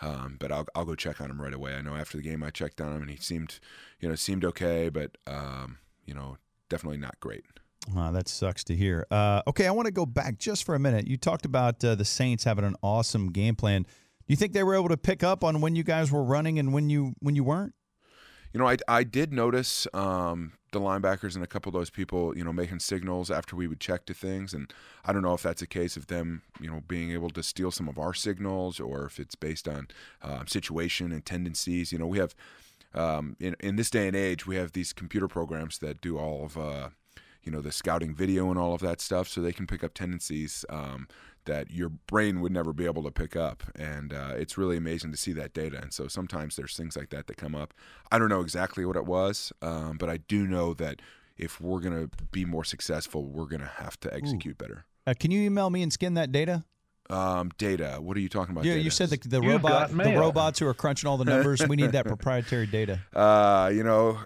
Um, 0.00 0.36
but 0.38 0.52
I'll, 0.52 0.66
I'll 0.76 0.84
go 0.84 0.94
check 0.94 1.20
on 1.20 1.28
him 1.28 1.42
right 1.42 1.54
away. 1.54 1.74
I 1.74 1.82
know 1.82 1.96
after 1.96 2.18
the 2.18 2.22
game 2.22 2.44
I 2.44 2.50
checked 2.50 2.80
on 2.80 2.94
him 2.94 3.02
and 3.02 3.10
he 3.10 3.16
seemed, 3.16 3.58
you 3.98 4.08
know, 4.08 4.14
seemed 4.14 4.44
okay, 4.44 4.90
but 4.90 5.18
um, 5.26 5.78
you 6.04 6.14
know, 6.14 6.36
definitely 6.68 6.98
not 6.98 7.18
great. 7.18 7.46
Wow, 7.94 8.10
that 8.12 8.28
sucks 8.28 8.64
to 8.64 8.74
hear. 8.74 9.06
Uh, 9.10 9.42
okay, 9.46 9.66
I 9.66 9.70
want 9.70 9.86
to 9.86 9.92
go 9.92 10.06
back 10.06 10.38
just 10.38 10.64
for 10.64 10.74
a 10.74 10.78
minute. 10.78 11.06
You 11.06 11.16
talked 11.16 11.44
about 11.44 11.84
uh, 11.84 11.94
the 11.94 12.04
Saints 12.04 12.44
having 12.44 12.64
an 12.64 12.74
awesome 12.82 13.30
game 13.30 13.54
plan. 13.54 13.82
Do 13.82 14.32
you 14.32 14.36
think 14.36 14.52
they 14.54 14.64
were 14.64 14.74
able 14.74 14.88
to 14.88 14.96
pick 14.96 15.22
up 15.22 15.44
on 15.44 15.60
when 15.60 15.76
you 15.76 15.84
guys 15.84 16.10
were 16.10 16.24
running 16.24 16.58
and 16.58 16.72
when 16.72 16.90
you 16.90 17.14
when 17.20 17.36
you 17.36 17.44
weren't? 17.44 17.74
You 18.52 18.60
know, 18.60 18.68
I, 18.68 18.76
I 18.88 19.04
did 19.04 19.32
notice 19.32 19.86
um, 19.92 20.52
the 20.72 20.80
linebackers 20.80 21.34
and 21.34 21.44
a 21.44 21.46
couple 21.46 21.68
of 21.70 21.74
those 21.74 21.90
people, 21.90 22.36
you 22.36 22.42
know, 22.42 22.52
making 22.52 22.80
signals 22.80 23.30
after 23.30 23.54
we 23.54 23.66
would 23.66 23.80
check 23.80 24.06
to 24.06 24.14
things, 24.14 24.52
and 24.52 24.72
I 25.04 25.12
don't 25.12 25.22
know 25.22 25.34
if 25.34 25.42
that's 25.42 25.62
a 25.62 25.66
case 25.66 25.96
of 25.96 26.08
them, 26.08 26.42
you 26.60 26.68
know, 26.68 26.82
being 26.88 27.12
able 27.12 27.30
to 27.30 27.42
steal 27.42 27.70
some 27.70 27.88
of 27.88 27.98
our 27.98 28.14
signals 28.14 28.80
or 28.80 29.04
if 29.04 29.20
it's 29.20 29.34
based 29.34 29.68
on 29.68 29.88
uh, 30.22 30.44
situation 30.46 31.12
and 31.12 31.24
tendencies. 31.24 31.92
You 31.92 31.98
know, 31.98 32.06
we 32.06 32.18
have 32.18 32.34
um, 32.94 33.36
in 33.38 33.54
in 33.60 33.76
this 33.76 33.90
day 33.90 34.08
and 34.08 34.16
age, 34.16 34.46
we 34.46 34.56
have 34.56 34.72
these 34.72 34.92
computer 34.92 35.28
programs 35.28 35.78
that 35.78 36.00
do 36.00 36.18
all 36.18 36.44
of 36.44 36.56
uh, 36.58 36.88
you 37.46 37.52
know 37.52 37.60
the 37.60 37.72
scouting 37.72 38.14
video 38.14 38.50
and 38.50 38.58
all 38.58 38.74
of 38.74 38.80
that 38.80 39.00
stuff 39.00 39.28
so 39.28 39.40
they 39.40 39.52
can 39.52 39.66
pick 39.66 39.82
up 39.82 39.94
tendencies 39.94 40.64
um, 40.68 41.08
that 41.44 41.70
your 41.70 41.88
brain 41.88 42.40
would 42.40 42.52
never 42.52 42.72
be 42.72 42.84
able 42.84 43.04
to 43.04 43.10
pick 43.10 43.36
up 43.36 43.62
and 43.76 44.12
uh, 44.12 44.32
it's 44.36 44.58
really 44.58 44.76
amazing 44.76 45.12
to 45.12 45.16
see 45.16 45.32
that 45.32 45.54
data 45.54 45.78
and 45.80 45.92
so 45.92 46.08
sometimes 46.08 46.56
there's 46.56 46.76
things 46.76 46.96
like 46.96 47.08
that 47.10 47.28
that 47.28 47.36
come 47.36 47.54
up 47.54 47.72
i 48.10 48.18
don't 48.18 48.28
know 48.28 48.40
exactly 48.40 48.84
what 48.84 48.96
it 48.96 49.06
was 49.06 49.52
um, 49.62 49.96
but 49.96 50.10
i 50.10 50.16
do 50.16 50.46
know 50.46 50.74
that 50.74 51.00
if 51.38 51.60
we're 51.60 51.80
going 51.80 51.94
to 51.94 52.10
be 52.32 52.44
more 52.44 52.64
successful 52.64 53.24
we're 53.24 53.46
going 53.46 53.60
to 53.60 53.66
have 53.66 53.98
to 54.00 54.12
execute 54.12 54.54
Ooh. 54.60 54.64
better 54.64 54.84
uh, 55.06 55.14
can 55.18 55.30
you 55.30 55.40
email 55.42 55.70
me 55.70 55.82
and 55.82 55.92
skin 55.92 56.14
that 56.14 56.32
data 56.32 56.64
um, 57.08 57.50
data. 57.56 57.98
What 58.00 58.16
are 58.16 58.20
you 58.20 58.28
talking 58.28 58.52
about? 58.52 58.64
Yeah, 58.64 58.72
data? 58.72 58.82
you 58.82 58.90
said 58.90 59.10
the, 59.10 59.28
the 59.28 59.40
robot, 59.40 59.90
the 59.90 60.16
robots 60.18 60.58
who 60.58 60.66
are 60.66 60.74
crunching 60.74 61.08
all 61.08 61.16
the 61.16 61.24
numbers. 61.24 61.66
we 61.66 61.76
need 61.76 61.92
that 61.92 62.04
proprietary 62.04 62.66
data. 62.66 63.00
Uh, 63.16 63.70
you 63.72 63.84
know, 63.84 64.18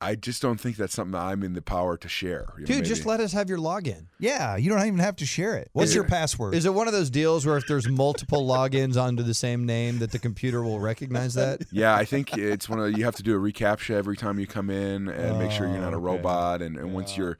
I 0.00 0.16
just 0.16 0.42
don't 0.42 0.60
think 0.60 0.76
that's 0.76 0.94
something 0.94 1.18
I'm 1.18 1.42
in 1.42 1.54
the 1.54 1.62
power 1.62 1.96
to 1.96 2.08
share. 2.08 2.52
You 2.56 2.62
know, 2.62 2.66
Dude, 2.66 2.84
just 2.84 3.06
let 3.06 3.20
us 3.20 3.32
have 3.32 3.48
your 3.48 3.58
login. 3.58 4.06
Yeah, 4.18 4.56
you 4.56 4.68
don't 4.70 4.84
even 4.86 4.98
have 4.98 5.16
to 5.16 5.26
share 5.26 5.56
it. 5.56 5.70
What's 5.72 5.94
your 5.94 6.04
password? 6.04 6.54
Is 6.54 6.66
it 6.66 6.74
one 6.74 6.86
of 6.86 6.92
those 6.92 7.10
deals 7.10 7.46
where 7.46 7.56
if 7.56 7.66
there's 7.66 7.88
multiple 7.88 8.46
logins 8.46 9.00
onto 9.00 9.22
the 9.22 9.34
same 9.34 9.64
name, 9.64 10.00
that 10.00 10.10
the 10.10 10.18
computer 10.18 10.62
will 10.62 10.80
recognize 10.80 11.34
that? 11.34 11.62
Yeah, 11.72 11.96
I 11.96 12.04
think 12.04 12.36
it's 12.36 12.68
one 12.68 12.78
of 12.78 12.96
you 12.96 13.04
have 13.04 13.16
to 13.16 13.22
do 13.22 13.34
a 13.34 13.38
reCAPTCHA 13.40 13.94
every 13.94 14.16
time 14.16 14.38
you 14.38 14.46
come 14.46 14.70
in 14.70 15.08
and 15.08 15.38
make 15.38 15.50
sure 15.50 15.66
you're 15.66 15.78
not 15.78 15.92
a 15.92 15.96
oh, 15.96 16.00
robot. 16.00 16.62
And, 16.62 16.76
and 16.76 16.92
once 16.94 17.16
you're 17.16 17.38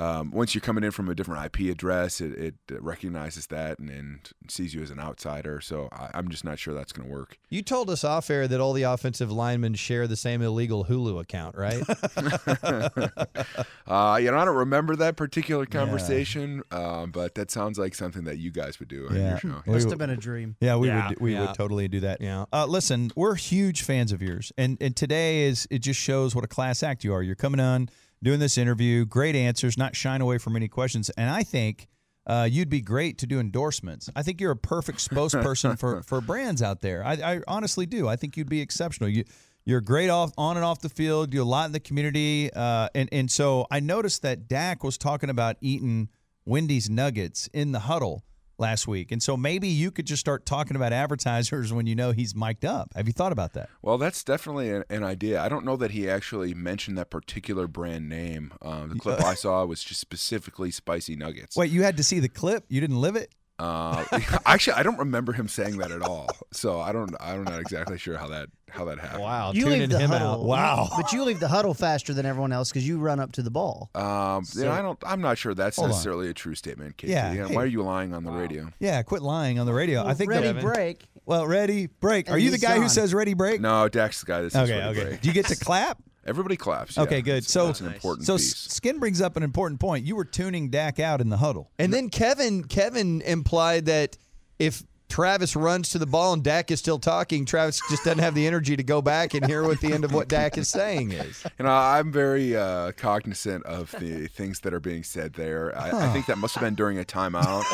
um, 0.00 0.30
once 0.30 0.54
you're 0.54 0.62
coming 0.62 0.82
in 0.82 0.90
from 0.90 1.08
a 1.08 1.14
different 1.14 1.44
IP 1.44 1.70
address, 1.70 2.20
it, 2.20 2.54
it 2.68 2.82
recognizes 2.82 3.46
that 3.48 3.78
and, 3.78 3.90
and, 3.90 4.30
sees 4.48 4.74
you 4.74 4.82
as 4.82 4.90
an 4.90 4.98
outsider. 4.98 5.60
So 5.60 5.88
I, 5.92 6.10
am 6.14 6.28
just 6.28 6.44
not 6.44 6.58
sure 6.58 6.72
that's 6.72 6.92
going 6.92 7.08
to 7.08 7.14
work. 7.14 7.38
You 7.50 7.62
told 7.62 7.90
us 7.90 8.02
off 8.02 8.30
air 8.30 8.48
that 8.48 8.60
all 8.60 8.72
the 8.72 8.84
offensive 8.84 9.30
linemen 9.30 9.74
share 9.74 10.08
the 10.08 10.16
same 10.16 10.42
illegal 10.42 10.86
Hulu 10.86 11.20
account, 11.20 11.56
right? 11.56 11.82
uh, 13.86 14.18
you 14.20 14.30
know, 14.30 14.38
I 14.38 14.44
don't 14.44 14.56
remember 14.56 14.96
that 14.96 15.16
particular 15.16 15.66
conversation, 15.66 16.62
yeah. 16.72 16.78
uh, 16.78 17.06
but 17.06 17.34
that 17.34 17.50
sounds 17.50 17.78
like 17.78 17.94
something 17.94 18.24
that 18.24 18.38
you 18.38 18.50
guys 18.50 18.80
would 18.80 18.88
do 18.88 19.02
yeah. 19.02 19.08
on 19.08 19.16
your 19.16 19.38
show. 19.38 19.62
Must 19.66 19.90
have 19.90 19.98
been 19.98 20.10
a 20.10 20.16
dream. 20.16 20.56
Yeah, 20.60 20.76
we 20.76 20.88
yeah. 20.88 21.10
would 21.10 21.20
we 21.20 21.34
yeah. 21.34 21.46
would 21.46 21.54
totally 21.54 21.88
do 21.88 22.00
that. 22.00 22.20
Yeah. 22.20 22.46
Uh, 22.52 22.66
listen, 22.66 23.10
we're 23.14 23.34
huge 23.34 23.82
fans 23.82 24.12
of 24.12 24.22
yours, 24.22 24.52
and 24.56 24.78
and 24.80 24.96
today 24.96 25.42
is 25.42 25.68
it 25.70 25.80
just 25.80 26.00
shows 26.00 26.34
what 26.34 26.44
a 26.44 26.48
class 26.48 26.82
act 26.82 27.04
you 27.04 27.12
are. 27.12 27.22
You're 27.22 27.34
coming 27.34 27.60
on 27.60 27.90
doing 28.22 28.40
this 28.40 28.58
interview. 28.58 29.04
Great 29.04 29.34
answers, 29.34 29.76
not 29.78 29.96
shying 29.96 30.20
away 30.20 30.38
from 30.38 30.56
any 30.56 30.68
questions. 30.68 31.10
And 31.10 31.30
I 31.30 31.42
think 31.42 31.88
uh, 32.26 32.48
you'd 32.50 32.68
be 32.68 32.80
great 32.80 33.18
to 33.18 33.26
do 33.26 33.40
endorsements. 33.40 34.10
I 34.14 34.22
think 34.22 34.40
you're 34.40 34.52
a 34.52 34.56
perfect 34.56 34.98
spokesperson 34.98 35.78
for, 35.80 36.02
for 36.02 36.20
brands 36.20 36.62
out 36.62 36.80
there. 36.80 37.04
I, 37.04 37.12
I, 37.12 37.40
honestly 37.48 37.86
do. 37.86 38.08
I 38.08 38.16
think 38.16 38.36
you'd 38.36 38.48
be 38.48 38.60
exceptional. 38.60 39.08
You, 39.08 39.24
you're 39.64 39.80
great 39.80 40.10
off 40.10 40.32
on 40.36 40.56
and 40.56 40.64
off 40.64 40.80
the 40.80 40.88
field. 40.88 41.32
You 41.32 41.40
do 41.40 41.42
a 41.42 41.44
lot 41.44 41.66
in 41.66 41.72
the 41.72 41.80
community, 41.80 42.50
uh, 42.52 42.88
and 42.94 43.08
and 43.12 43.30
so 43.30 43.66
I 43.70 43.80
noticed 43.80 44.22
that 44.22 44.48
Dak 44.48 44.82
was 44.82 44.96
talking 44.96 45.28
about 45.28 45.56
eating 45.60 46.08
Wendy's 46.44 46.88
nuggets 46.88 47.48
in 47.52 47.72
the 47.72 47.80
huddle. 47.80 48.24
Last 48.60 48.86
week. 48.86 49.10
And 49.10 49.22
so 49.22 49.36
maybe 49.36 49.68
you 49.68 49.90
could 49.90 50.06
just 50.06 50.20
start 50.20 50.46
talking 50.46 50.76
about 50.76 50.92
advertisers 50.92 51.72
when 51.72 51.86
you 51.86 51.94
know 51.94 52.12
he's 52.12 52.34
mic'd 52.34 52.64
up. 52.64 52.90
Have 52.94 53.06
you 53.06 53.12
thought 53.12 53.32
about 53.32 53.54
that? 53.54 53.68
Well, 53.82 53.98
that's 53.98 54.22
definitely 54.22 54.70
an, 54.70 54.84
an 54.90 55.02
idea. 55.02 55.40
I 55.40 55.48
don't 55.48 55.64
know 55.64 55.76
that 55.76 55.90
he 55.90 56.08
actually 56.08 56.54
mentioned 56.54 56.96
that 56.98 57.10
particular 57.10 57.66
brand 57.66 58.08
name. 58.08 58.52
Um, 58.62 58.90
the 58.90 58.94
clip 59.00 59.22
I 59.22 59.34
saw 59.34 59.64
was 59.64 59.82
just 59.82 60.00
specifically 60.00 60.70
spicy 60.70 61.16
nuggets. 61.16 61.56
Wait, 61.56 61.70
you 61.70 61.82
had 61.82 61.96
to 61.96 62.04
see 62.04 62.20
the 62.20 62.28
clip? 62.28 62.64
You 62.68 62.80
didn't 62.80 63.00
live 63.00 63.16
it? 63.16 63.34
Uh, 63.60 64.04
actually, 64.46 64.72
I 64.74 64.82
don't 64.82 64.98
remember 64.98 65.32
him 65.32 65.46
saying 65.48 65.76
that 65.78 65.90
at 65.90 66.02
all. 66.02 66.28
So 66.52 66.80
I 66.80 66.92
don't. 66.92 67.14
I'm 67.20 67.44
not 67.44 67.60
exactly 67.60 67.98
sure 67.98 68.16
how 68.16 68.28
that 68.28 68.48
how 68.70 68.84
that 68.86 68.98
happened. 68.98 69.22
Wow, 69.22 69.52
You 69.52 69.66
leave 69.66 69.90
the 69.90 69.98
him 69.98 70.10
huddle, 70.10 70.28
out. 70.28 70.44
Wow. 70.44 70.88
but 70.96 71.12
you 71.12 71.24
leave 71.24 71.40
the 71.40 71.48
huddle 71.48 71.74
faster 71.74 72.14
than 72.14 72.24
everyone 72.24 72.52
else 72.52 72.70
because 72.70 72.86
you 72.86 72.98
run 72.98 73.20
up 73.20 73.32
to 73.32 73.42
the 73.42 73.50
ball. 73.50 73.90
Um, 73.94 74.44
you 74.54 74.64
know, 74.64 74.70
I 74.72 74.80
don't. 74.80 74.98
I'm 75.04 75.20
not 75.20 75.36
sure 75.38 75.52
that's 75.54 75.76
Hold 75.76 75.86
on. 75.86 75.90
necessarily 75.90 76.30
a 76.30 76.34
true 76.34 76.54
statement, 76.54 76.96
KT. 76.96 77.04
Yeah, 77.04 77.32
You 77.32 77.40
know, 77.42 77.48
hey. 77.48 77.54
Why 77.56 77.62
are 77.62 77.66
you 77.66 77.82
lying 77.82 78.14
on 78.14 78.24
the 78.24 78.32
radio? 78.32 78.70
Yeah, 78.78 79.02
quit 79.02 79.22
lying 79.22 79.58
on 79.58 79.66
the 79.66 79.74
radio. 79.74 80.06
I 80.06 80.14
think 80.14 80.30
ready 80.30 80.52
the, 80.52 80.60
break. 80.60 81.04
Well, 81.26 81.46
ready, 81.46 81.86
break. 81.86 82.26
And 82.28 82.34
Are 82.36 82.38
you 82.38 82.50
the 82.50 82.56
he's 82.56 82.62
guy 82.64 82.76
who 82.78 82.88
says 82.88 83.12
ready, 83.12 83.34
break? 83.34 83.60
No, 83.60 83.88
Dak's 83.88 84.20
the 84.20 84.26
guy 84.26 84.40
that 84.42 84.52
says 84.52 84.70
Okay, 84.70 84.78
ready 84.78 84.98
okay. 84.98 85.08
break. 85.10 85.20
Do 85.20 85.28
you 85.28 85.34
get 85.34 85.46
to 85.46 85.56
clap? 85.56 85.98
Everybody 86.26 86.56
claps. 86.56 86.96
yeah. 86.96 87.04
Okay, 87.04 87.22
good. 87.22 87.36
That's- 87.44 87.50
So 87.50 87.66
that's 87.66 87.80
an 87.80 87.92
important 87.92 88.26
so 88.26 88.36
piece. 88.36 88.54
Skin 88.56 88.98
brings 88.98 89.20
up 89.20 89.36
an 89.36 89.42
important 89.42 89.80
point. 89.80 90.04
You 90.04 90.16
were 90.16 90.24
tuning 90.24 90.68
Dak 90.70 91.00
out 91.00 91.20
in 91.20 91.28
the 91.30 91.38
huddle. 91.38 91.70
And 91.78 91.92
then 91.92 92.10
Kevin 92.10 92.64
Kevin 92.64 93.22
implied 93.22 93.86
that 93.86 94.16
if 94.58 94.82
Travis 95.10 95.56
runs 95.56 95.90
to 95.90 95.98
the 95.98 96.06
ball 96.06 96.32
and 96.32 96.42
Dak 96.42 96.70
is 96.70 96.78
still 96.78 96.98
talking, 96.98 97.44
Travis 97.44 97.80
just 97.90 98.04
doesn't 98.04 98.20
have 98.20 98.34
the 98.34 98.46
energy 98.46 98.76
to 98.76 98.82
go 98.82 99.02
back 99.02 99.34
and 99.34 99.44
hear 99.44 99.62
what 99.64 99.80
the 99.80 99.92
end 99.92 100.04
of 100.04 100.12
what 100.14 100.28
Dak 100.28 100.56
is 100.56 100.68
saying 100.68 101.12
is. 101.12 101.44
You 101.58 101.64
know, 101.64 101.70
I'm 101.72 102.12
very 102.12 102.56
uh, 102.56 102.92
cognizant 102.92 103.64
of 103.66 103.90
the 103.98 104.28
things 104.28 104.60
that 104.60 104.72
are 104.72 104.80
being 104.80 105.02
said 105.02 105.34
there. 105.34 105.76
I, 105.76 106.06
I 106.06 106.12
think 106.12 106.26
that 106.26 106.38
must 106.38 106.54
have 106.54 106.62
been 106.62 106.76
during 106.76 106.98
a 106.98 107.04
timeout. 107.04 107.64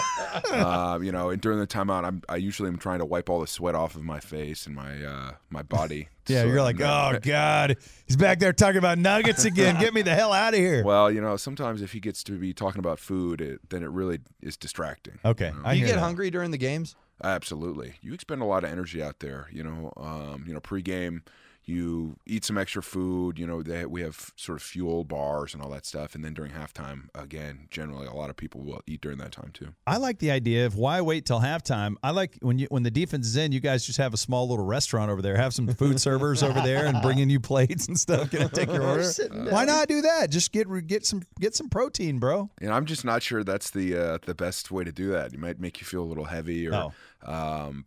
uh, 0.51 0.99
you 1.03 1.13
know, 1.13 1.31
and 1.31 1.41
during 1.41 1.59
the 1.59 1.67
timeout, 1.67 2.05
I'm, 2.05 2.23
I 2.29 2.37
usually 2.37 2.69
am 2.69 2.79
trying 2.79 2.99
to 3.01 3.05
wipe 3.05 3.29
all 3.29 3.41
the 3.41 3.47
sweat 3.47 3.75
off 3.75 3.95
of 3.95 4.03
my 4.03 4.19
face 4.19 4.67
and 4.67 4.75
my 4.75 5.05
uh, 5.05 5.33
my 5.51 5.63
body. 5.63 6.09
Yeah, 6.29 6.41
so 6.43 6.49
you're 6.49 6.63
like, 6.63 6.81
I'm 6.81 7.15
oh 7.15 7.21
god, 7.23 7.77
he's 8.05 8.17
back 8.17 8.41
there 8.41 8.53
talking 8.53 8.79
about 8.79 8.99
nuggets 8.99 9.45
again. 9.45 9.79
Get 9.79 9.95
me 9.95 10.03
the 10.03 10.13
hell 10.13 10.33
out 10.33 10.55
of 10.55 10.59
here. 10.59 10.83
Well, 10.83 11.09
you 11.09 11.21
know, 11.21 11.37
sometimes 11.37 11.83
if 11.83 11.93
he 11.93 12.01
gets 12.01 12.25
to 12.25 12.33
be 12.33 12.53
talking 12.53 12.81
about 12.81 12.99
food, 12.99 13.41
it, 13.41 13.61
then 13.71 13.85
it 13.85 13.91
really 13.91 14.19
is 14.43 14.57
distracting. 14.57 15.21
okay, 15.25 15.53
I 15.63 15.75
Do 15.75 15.79
you 15.79 15.87
get 15.87 15.95
that. 15.95 16.01
hungry 16.01 16.33
during 16.33 16.51
the 16.51 16.59
games? 16.59 16.97
Absolutely, 17.23 17.95
you 18.03 18.13
expend 18.13 18.43
a 18.43 18.45
lot 18.45 18.63
of 18.65 18.71
energy 18.71 19.03
out 19.03 19.21
there. 19.21 19.49
You 19.51 19.63
know, 19.63 19.93
um, 19.97 20.45
you 20.47 20.53
know, 20.53 20.61
pregame, 20.61 21.23
you 21.69 22.17
eat 22.27 22.45
some 22.45 22.57
extra 22.57 22.83
food. 22.83 23.39
You 23.39 23.47
know, 23.47 23.63
they, 23.63 23.85
we 23.87 24.03
have 24.03 24.33
sort 24.37 24.57
of 24.59 24.63
fuel 24.63 25.05
bars 25.05 25.53
and 25.55 25.63
all 25.63 25.71
that 25.71 25.85
stuff, 25.85 26.15
and 26.15 26.25
then 26.25 26.33
during 26.35 26.53
halftime, 26.53 27.09
again, 27.15 27.67
generally 27.71 28.07
a 28.07 28.13
lot 28.13 28.31
of 28.31 28.37
people 28.37 28.63
will 28.63 28.81
eat 28.87 29.01
during 29.01 29.19
that 29.19 29.33
time 29.33 29.51
too. 29.53 29.75
I 29.87 29.97
like 29.97 30.19
the 30.19 30.31
idea 30.31 30.67
of 30.67 30.77
why 30.77 31.01
wait 31.01 31.27
till 31.27 31.41
halftime. 31.41 31.97
I 32.03 32.11
like 32.13 32.39
when 32.41 32.59
you 32.59 32.67
when 32.71 32.83
the 32.85 32.91
defense 32.91 33.27
is 33.27 33.37
in, 33.37 33.53
you 33.53 33.61
guys 33.61 33.85
just 33.85 33.99
have 33.99 34.15
a 34.15 34.17
small 34.17 34.49
little 34.49 34.65
restaurant 34.65 35.11
over 35.11 35.21
there. 35.23 35.37
Have 35.37 35.55
some 35.55 35.67
food 35.69 36.01
servers 36.01 36.43
over 36.43 36.61
there 36.61 36.87
and 36.87 37.03
bring 37.03 37.19
in 37.19 37.29
you 37.31 37.41
plates 37.41 37.89
and 37.89 37.99
stuff. 37.99 38.31
Can 38.31 38.43
I 38.43 38.47
take 38.49 38.73
your 38.73 38.83
order? 38.83 39.05
Why 39.51 39.65
not 39.65 39.89
do 39.89 40.03
that? 40.03 40.31
Just 40.31 40.53
get 40.53 40.67
get 40.87 41.05
some 41.05 41.23
get 41.41 41.55
some 41.55 41.69
protein, 41.69 42.19
bro. 42.19 42.51
And 42.61 42.73
I'm 42.73 42.87
just 42.87 43.05
not 43.05 43.23
sure 43.23 43.43
that's 43.45 43.71
the 43.71 43.97
uh, 43.97 44.19
the 44.25 44.35
best 44.35 44.71
way 44.71 44.85
to 44.85 44.93
do 44.93 45.09
that. 45.11 45.33
It 45.33 45.39
might 45.41 45.59
make 45.61 45.81
you 45.81 45.87
feel 45.87 46.03
a 46.03 46.07
little 46.07 46.25
heavy, 46.25 46.69
or 46.69 46.75
Oh. 46.75 46.93
um, 47.31 47.87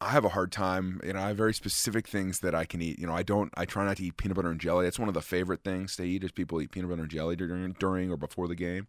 I 0.00 0.10
have 0.10 0.24
a 0.24 0.28
hard 0.28 0.52
time. 0.52 1.00
You 1.04 1.12
know, 1.12 1.20
I 1.20 1.28
have 1.28 1.36
very 1.36 1.54
specific 1.54 2.06
things 2.06 2.40
that 2.40 2.54
I 2.54 2.64
can 2.64 2.80
eat. 2.80 2.98
You 2.98 3.06
know, 3.06 3.14
I 3.14 3.22
don't. 3.22 3.52
I 3.56 3.64
try 3.64 3.84
not 3.84 3.96
to 3.96 4.04
eat 4.04 4.16
peanut 4.16 4.36
butter 4.36 4.50
and 4.50 4.60
jelly. 4.60 4.84
That's 4.84 4.98
one 4.98 5.08
of 5.08 5.14
the 5.14 5.22
favorite 5.22 5.64
things 5.64 5.96
to 5.96 6.04
eat. 6.04 6.22
Is 6.22 6.30
people 6.30 6.60
eat 6.62 6.70
peanut 6.70 6.88
butter 6.88 7.02
and 7.02 7.10
jelly 7.10 7.34
during 7.34 7.72
during 7.80 8.10
or 8.12 8.16
before 8.16 8.46
the 8.46 8.54
game. 8.54 8.86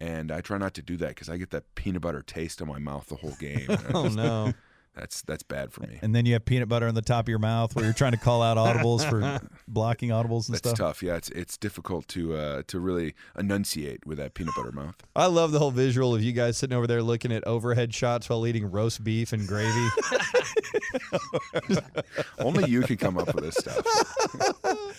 And 0.00 0.30
I 0.32 0.40
try 0.40 0.58
not 0.58 0.74
to 0.74 0.82
do 0.82 0.96
that 0.98 1.10
because 1.10 1.28
I 1.28 1.36
get 1.36 1.50
that 1.50 1.74
peanut 1.74 2.02
butter 2.02 2.22
taste 2.22 2.60
in 2.60 2.68
my 2.68 2.78
mouth 2.78 3.06
the 3.08 3.16
whole 3.16 3.36
game. 3.38 3.68
Oh 3.94 4.08
no. 4.08 4.52
That's 4.94 5.22
that's 5.22 5.42
bad 5.42 5.72
for 5.72 5.80
me. 5.82 5.98
And 6.02 6.14
then 6.14 6.24
you 6.26 6.34
have 6.34 6.44
peanut 6.44 6.68
butter 6.68 6.86
on 6.86 6.94
the 6.94 7.02
top 7.02 7.24
of 7.24 7.28
your 7.28 7.38
mouth 7.38 7.74
where 7.74 7.84
you're 7.84 7.94
trying 7.94 8.12
to 8.12 8.18
call 8.18 8.42
out 8.42 8.56
audibles 8.56 9.08
for 9.08 9.40
blocking 9.68 10.10
audibles 10.10 10.48
and 10.48 10.56
stuff. 10.56 10.62
That's 10.62 10.68
stuff. 10.76 10.78
tough. 10.78 11.02
Yeah, 11.02 11.16
it's 11.16 11.28
it's 11.30 11.56
difficult 11.56 12.06
to 12.08 12.34
uh, 12.34 12.62
to 12.68 12.78
really 12.78 13.14
enunciate 13.38 14.06
with 14.06 14.18
that 14.18 14.34
peanut 14.34 14.54
butter 14.56 14.72
mouth. 14.72 14.94
I 15.16 15.26
love 15.26 15.52
the 15.52 15.58
whole 15.58 15.72
visual 15.72 16.14
of 16.14 16.22
you 16.22 16.32
guys 16.32 16.56
sitting 16.56 16.76
over 16.76 16.86
there 16.86 17.02
looking 17.02 17.32
at 17.32 17.44
overhead 17.46 17.92
shots 17.92 18.28
while 18.28 18.46
eating 18.46 18.70
roast 18.70 19.02
beef 19.02 19.32
and 19.32 19.46
gravy. 19.46 19.88
Only 22.38 22.70
you 22.70 22.82
could 22.82 22.98
come 23.00 23.18
up 23.18 23.34
with 23.34 23.44
this 23.44 23.56
stuff. 23.56 23.84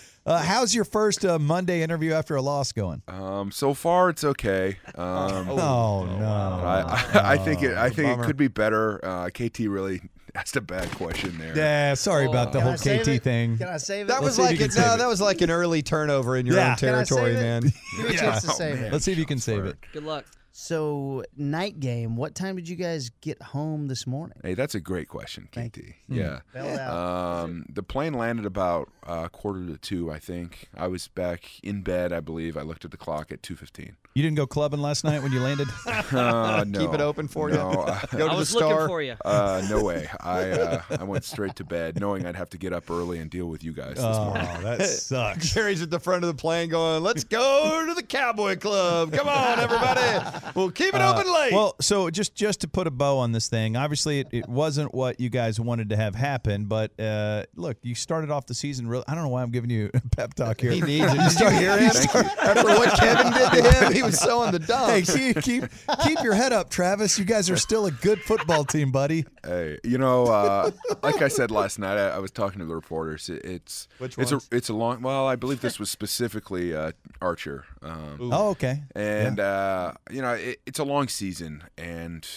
Uh, 0.26 0.42
how's 0.42 0.74
your 0.74 0.86
first 0.86 1.24
uh, 1.24 1.38
Monday 1.38 1.84
interview 1.84 2.12
after 2.12 2.36
a 2.36 2.42
loss 2.42 2.72
going? 2.72 3.04
Um, 3.08 3.52
so 3.52 3.76
far, 3.76 4.10
it's 4.10 4.24
okay. 4.24 4.78
Um, 4.96 5.48
Oh, 5.52 6.06
no. 6.20 6.26
I, 6.26 6.82
I, 7.14 7.34
I 7.34 7.38
think 7.38 7.62
it. 7.62 7.78
I 7.78 7.92
think 7.92 8.10
bummer. 8.10 8.24
it 8.24 8.26
could 8.26 8.38
be 8.38 8.48
better. 8.48 9.00
Uh, 9.06 9.30
KT 9.30 9.60
really 9.60 10.02
asked 10.36 10.56
a 10.56 10.62
bad 10.62 10.90
question 10.92 11.38
there. 11.38 11.56
Yeah, 11.56 11.94
sorry 11.94 12.26
about 12.26 12.54
the 12.54 12.60
whole 12.62 12.74
KT 12.74 12.88
it? 13.08 13.24
thing. 13.24 13.60
Can 13.60 13.68
I 13.68 13.78
save 13.78 14.06
it? 14.06 14.08
That 14.08 14.24
Let's 14.24 14.40
was 14.40 14.48
like 14.48 14.56
a, 14.60 14.68
no, 14.80 14.96
it. 14.96 14.98
that 14.98 15.08
was 15.08 15.22
like 15.22 15.42
an 15.42 15.52
early 15.52 15.84
turnover 15.84 16.36
in 16.38 16.48
your 16.48 16.56
Yeah. 16.56 16.72
own 16.72 16.78
territory, 16.78 17.34
man. 17.36 17.62
Give 17.98 18.08
me 18.10 18.16
a 18.16 18.18
chance 18.18 18.42
to 18.46 18.48
save 18.50 18.80
it. 18.80 18.92
Let's 18.92 19.06
see 19.06 19.12
if 19.12 19.20
you 19.20 19.28
can 19.28 19.38
save 19.38 19.66
it. 19.66 19.78
Good 19.94 20.04
luck. 20.06 20.26
So 20.58 21.22
night 21.36 21.82
game. 21.82 22.16
What 22.16 22.34
time 22.34 22.56
did 22.56 22.70
you 22.70 22.78
guys 22.78 23.12
get 23.20 23.42
home 23.42 23.88
this 23.88 24.08
morning? 24.08 24.38
Hey, 24.42 24.54
that's 24.54 24.74
a 24.74 24.80
great 24.80 25.10
question, 25.10 25.50
KT. 25.52 25.80
Yeah. 26.08 26.40
Bailed 26.54 26.80
out. 26.80 27.44
Um, 27.44 27.66
the 27.68 27.84
plane 27.84 28.14
landed 28.14 28.46
about 28.46 28.90
uh, 29.06 29.28
quarter 29.28 29.68
to 29.68 29.78
two, 29.78 30.10
I 30.10 30.18
think. 30.18 30.70
I 30.74 30.88
was 30.88 31.10
back 31.10 31.44
in 31.62 31.82
bed, 31.82 32.14
I 32.14 32.22
believe. 32.22 32.56
I 32.56 32.62
looked 32.62 32.86
at 32.86 32.92
the 32.92 32.98
clock 32.98 33.34
at 33.34 33.44
two 33.44 33.58
fifteen. 33.58 33.98
You 34.16 34.24
didn't 34.24 34.38
go 34.38 34.48
clubbing 34.48 34.82
last 34.82 35.04
night 35.04 35.22
when 35.22 35.34
you 35.34 35.42
landed? 35.42 35.68
Uh, 36.12 36.64
no, 36.68 36.80
Keep 36.86 36.94
it 36.94 37.02
open 37.02 37.28
for 37.28 37.50
you. 37.50 37.56
no, 37.56 37.72
uh, 37.72 38.00
Go 38.12 38.28
to 38.28 38.34
I 38.34 38.40
the 38.40 38.46
star. 38.46 38.70
looking 38.74 38.88
for 38.88 39.02
you. 39.02 39.16
Uh, 39.26 39.66
no 39.70 39.84
way. 39.84 40.08
I 40.22 40.52
uh, 40.52 40.82
I 41.00 41.04
went 41.04 41.24
straight 41.24 41.56
to 41.56 41.64
bed, 41.64 42.00
knowing 42.00 42.26
I'd 42.28 42.36
have 42.36 42.50
to 42.52 42.58
get 42.60 42.74
up 42.74 42.90
early 42.92 43.18
and 43.20 43.30
deal 43.30 43.48
with 43.48 43.64
you 43.64 43.74
guys 43.74 43.96
this 43.96 44.04
morning. 44.04 44.48
Oh, 44.58 44.62
that 44.62 44.84
sucks. 44.84 45.52
Jerry's 45.52 45.82
at 45.82 45.90
the 45.90 46.00
front 46.00 46.24
of 46.24 46.28
the 46.28 46.40
plane 46.40 46.70
going, 46.70 47.02
let's 47.02 47.24
go 47.24 47.86
to 47.88 47.94
the 47.96 48.04
Cowboy 48.04 48.56
Club. 48.58 49.14
Come 49.14 49.28
on, 49.28 49.60
everybody. 49.60 50.40
We'll 50.54 50.70
keep 50.72 50.94
it 50.94 51.02
open 51.02 51.32
late. 51.34 51.52
Well, 51.54 51.76
so 51.82 52.10
just 52.12 52.36
just 52.36 52.62
to 52.62 52.68
put 52.68 52.86
a 52.86 52.92
bow 52.92 53.18
on 53.18 53.32
this 53.32 53.48
thing, 53.48 53.76
obviously 53.76 54.20
it, 54.20 54.28
it 54.32 54.48
wasn't 54.48 54.94
what 54.94 55.20
you 55.20 55.30
guys 55.30 55.60
wanted 55.60 55.90
to 55.90 55.96
have 55.96 56.14
happen. 56.14 56.66
But 56.66 56.98
uh, 57.00 57.46
look, 57.56 57.78
you 57.82 57.96
started 57.96 58.30
off 58.30 58.46
the 58.46 58.54
season. 58.54 58.88
Real, 58.88 59.04
I 59.08 59.16
don't 59.16 59.24
know 59.24 59.30
why 59.30 59.42
I'm 59.42 59.52
giving 59.52 59.72
you 59.72 59.90
a 59.94 60.02
pep 60.16 60.36
talk 60.36 60.62
here. 60.62 60.72
he 60.72 60.82
needs 60.82 61.12
it. 61.12 61.38
Did 61.38 61.40
you 61.40 61.50
hear 61.50 61.78
him? 61.78 61.90
After 61.90 62.68
what 62.68 62.98
Kevin 63.00 63.34
did 63.34 63.50
to 63.64 63.72
him, 63.72 63.94
he 63.94 64.02
was 64.06 64.20
so 64.20 64.44
in 64.44 64.52
the 64.52 64.60
dumps. 64.68 65.14
Hey, 65.14 65.34
keep, 65.34 65.42
keep 65.44 65.64
keep 66.04 66.22
your 66.24 66.34
head 66.34 66.54
up, 66.54 66.70
Travis. 66.70 67.18
You 67.20 67.26
guys 67.26 67.50
are 67.50 67.58
still 67.58 67.86
a 67.86 67.92
good 67.92 68.22
football 68.22 68.64
team, 68.66 68.92
buddy. 68.92 69.26
Hey, 69.44 69.78
you 69.84 69.98
know, 69.98 70.26
uh, 70.26 70.72
like 71.04 71.22
I 71.22 71.28
said 71.28 71.52
last 71.52 71.80
night, 71.80 71.98
I, 71.98 72.10
I 72.12 72.20
was 72.20 72.32
talking 72.32 72.60
to 72.60 72.66
the 72.66 72.76
reporters. 72.76 73.30
It, 73.30 73.44
it's 73.46 73.88
Which 73.98 74.18
it's 74.18 74.32
ones? 74.32 74.48
a 74.52 74.56
it's 74.56 74.70
a 74.70 74.74
long. 74.74 75.02
Well, 75.02 75.28
I 75.28 75.36
believe 75.36 75.62
this 75.62 75.80
was 75.80 75.90
specifically 75.92 76.76
uh, 76.76 76.92
Archer. 77.22 77.66
Um, 77.82 78.30
Oh, 78.32 78.50
okay. 78.50 78.84
and 78.96 79.40
uh, 79.40 79.94
you 80.10 80.22
know 80.22 80.34
it, 80.34 80.60
it's 80.66 80.80
a 80.80 80.84
long 80.84 81.08
season 81.08 81.64
and 81.78 82.28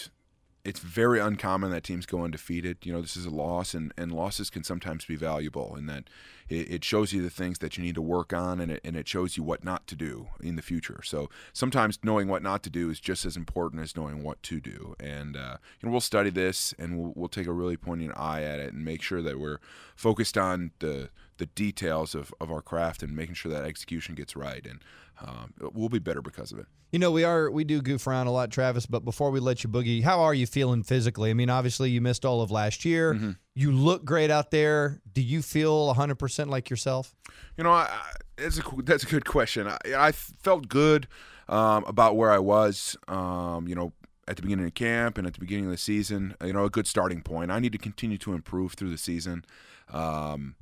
it's 0.65 0.79
very 0.81 1.19
uncommon 1.19 1.71
that 1.71 1.83
teams 1.83 2.05
go 2.05 2.23
undefeated 2.23 2.77
you 2.83 2.91
know 2.91 3.01
this 3.01 3.15
is 3.15 3.25
a 3.25 3.29
loss 3.29 3.73
and, 3.73 3.93
and 3.97 4.11
losses 4.11 4.49
can 4.49 4.63
sometimes 4.63 5.05
be 5.05 5.15
valuable 5.15 5.75
in 5.77 5.85
that 5.87 6.03
it, 6.49 6.71
it 6.71 6.83
shows 6.83 7.13
you 7.13 7.21
the 7.21 7.29
things 7.29 7.59
that 7.59 7.77
you 7.77 7.83
need 7.83 7.95
to 7.95 8.01
work 8.01 8.33
on 8.33 8.59
and 8.59 8.71
it, 8.71 8.81
and 8.83 8.95
it 8.95 9.07
shows 9.07 9.37
you 9.37 9.43
what 9.43 9.63
not 9.63 9.87
to 9.87 9.95
do 9.95 10.27
in 10.41 10.55
the 10.55 10.61
future 10.61 11.01
so 11.03 11.29
sometimes 11.53 11.99
knowing 12.03 12.27
what 12.27 12.43
not 12.43 12.63
to 12.63 12.69
do 12.69 12.89
is 12.89 12.99
just 12.99 13.25
as 13.25 13.37
important 13.37 13.81
as 13.81 13.95
knowing 13.95 14.23
what 14.23 14.41
to 14.43 14.59
do 14.59 14.95
and 14.99 15.37
uh, 15.37 15.57
you 15.79 15.87
know 15.87 15.91
we'll 15.91 16.01
study 16.01 16.29
this 16.29 16.73
and 16.77 16.97
we'll, 16.97 17.13
we'll 17.15 17.29
take 17.29 17.47
a 17.47 17.53
really 17.53 17.77
poignant 17.77 18.17
eye 18.17 18.43
at 18.43 18.59
it 18.59 18.73
and 18.73 18.83
make 18.83 19.01
sure 19.01 19.21
that 19.21 19.39
we're 19.39 19.59
focused 19.95 20.37
on 20.37 20.71
the 20.79 21.09
the 21.37 21.45
details 21.45 22.13
of, 22.15 22.33
of 22.41 22.51
our 22.51 22.61
craft 22.61 23.01
and 23.01 23.15
making 23.15 23.33
sure 23.33 23.51
that 23.51 23.63
execution 23.63 24.13
gets 24.15 24.35
right 24.35 24.65
and 24.65 24.79
um, 25.21 25.53
we'll 25.73 25.89
be 25.89 25.99
better 25.99 26.21
because 26.21 26.51
of 26.51 26.59
it 26.59 26.65
You 26.91 26.97
know, 26.97 27.11
we 27.11 27.23
are 27.23 27.51
we 27.51 27.63
do 27.63 27.81
goof 27.81 28.07
around 28.07 28.25
a 28.27 28.31
lot, 28.31 28.49
Travis. 28.49 28.87
But 28.87 29.05
before 29.05 29.29
we 29.29 29.39
let 29.39 29.63
you 29.63 29.69
boogie, 29.69 30.01
how 30.03 30.21
are 30.21 30.33
you 30.33 30.47
feeling 30.47 30.81
physically? 30.81 31.29
I 31.29 31.35
mean, 31.35 31.49
obviously 31.49 31.91
you 31.91 32.01
missed 32.01 32.25
all 32.25 32.41
of 32.41 32.49
last 32.49 32.83
year. 32.83 33.13
Mm-hmm. 33.13 33.31
You 33.59 33.73
look 33.73 34.05
great 34.05 34.31
out 34.31 34.51
there. 34.51 35.01
Do 35.11 35.21
you 35.21 35.41
feel 35.41 35.87
100 35.87 36.15
percent 36.15 36.49
like 36.49 36.69
yourself? 36.69 37.13
You 37.57 37.65
know, 37.65 37.71
I, 37.71 37.89
I, 37.91 38.11
that's 38.37 38.57
a 38.57 38.63
that's 38.83 39.03
a 39.03 39.07
good 39.07 39.25
question. 39.25 39.67
I, 39.67 39.77
I 39.97 40.13
felt 40.13 40.69
good 40.69 41.09
um, 41.49 41.83
about 41.85 42.15
where 42.15 42.31
I 42.31 42.39
was. 42.39 42.95
Um, 43.09 43.67
you 43.67 43.75
know, 43.75 43.91
at 44.29 44.37
the 44.37 44.43
beginning 44.43 44.65
of 44.65 44.75
camp 44.75 45.17
and 45.17 45.27
at 45.27 45.33
the 45.33 45.41
beginning 45.41 45.65
of 45.65 45.71
the 45.71 45.77
season. 45.77 46.35
You 46.41 46.53
know, 46.53 46.63
a 46.63 46.69
good 46.69 46.87
starting 46.87 47.21
point. 47.21 47.51
I 47.51 47.59
need 47.59 47.73
to 47.73 47.77
continue 47.77 48.17
to 48.19 48.31
improve 48.31 48.75
through 48.75 48.91
the 48.91 48.97
season 48.97 49.43
um, 49.91 50.55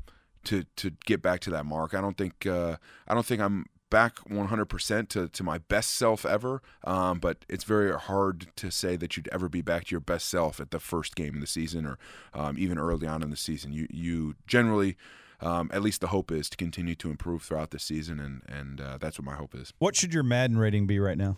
to 0.46 0.64
to 0.78 0.90
get 1.06 1.22
back 1.22 1.40
to 1.42 1.52
that 1.52 1.68
mark. 1.68 1.94
I 1.94 2.02
don't 2.02 2.18
think 2.18 2.48
uh, 2.48 2.78
I 3.08 3.14
don't 3.14 3.28
think 3.28 3.44
I'm 3.44 3.68
back 3.90 4.18
100% 4.30 5.10
to, 5.10 5.28
to 5.30 5.44
my 5.44 5.58
best 5.58 5.92
self 5.92 6.26
ever. 6.26 6.62
Um, 6.84 7.20
but 7.20 7.46
it's 7.50 7.64
very 7.64 7.92
hard 7.98 8.48
to 8.58 8.72
say 8.72 8.96
that 8.96 9.18
you'd 9.18 9.30
ever 9.32 9.50
be 9.50 9.62
back 9.62 9.86
to 9.86 9.92
your 9.92 10.00
best 10.00 10.30
self 10.30 10.60
at 10.60 10.72
the 10.72 10.80
first 10.80 11.16
game 11.16 11.36
of 11.36 11.42
the 11.42 11.48
season 11.48 11.86
or 11.86 11.98
um, 12.34 12.58
even 12.58 12.78
early 12.78 13.08
on 13.08 13.24
in 13.24 13.30
the 13.30 13.38
season. 13.38 13.74
You 13.74 13.88
you 13.90 14.36
generally 14.48 14.98
um, 15.40 15.70
at 15.72 15.82
least 15.82 16.02
the 16.02 16.08
hope 16.08 16.32
is 16.32 16.50
to 16.50 16.58
continue 16.58 16.96
to 16.96 17.10
improve 17.10 17.44
throughout 17.44 17.72
the 17.72 17.80
season 17.80 18.20
and 18.20 18.42
and 18.48 18.82
uh, 18.82 18.98
that's 18.98 19.20
what 19.20 19.26
my 19.26 19.36
hope 19.36 19.56
is. 19.56 19.74
What 19.80 19.96
should 19.96 20.14
your 20.14 20.24
Madden 20.24 20.58
rating 20.58 20.88
be 20.88 21.00
right 21.00 21.18
now? 21.18 21.38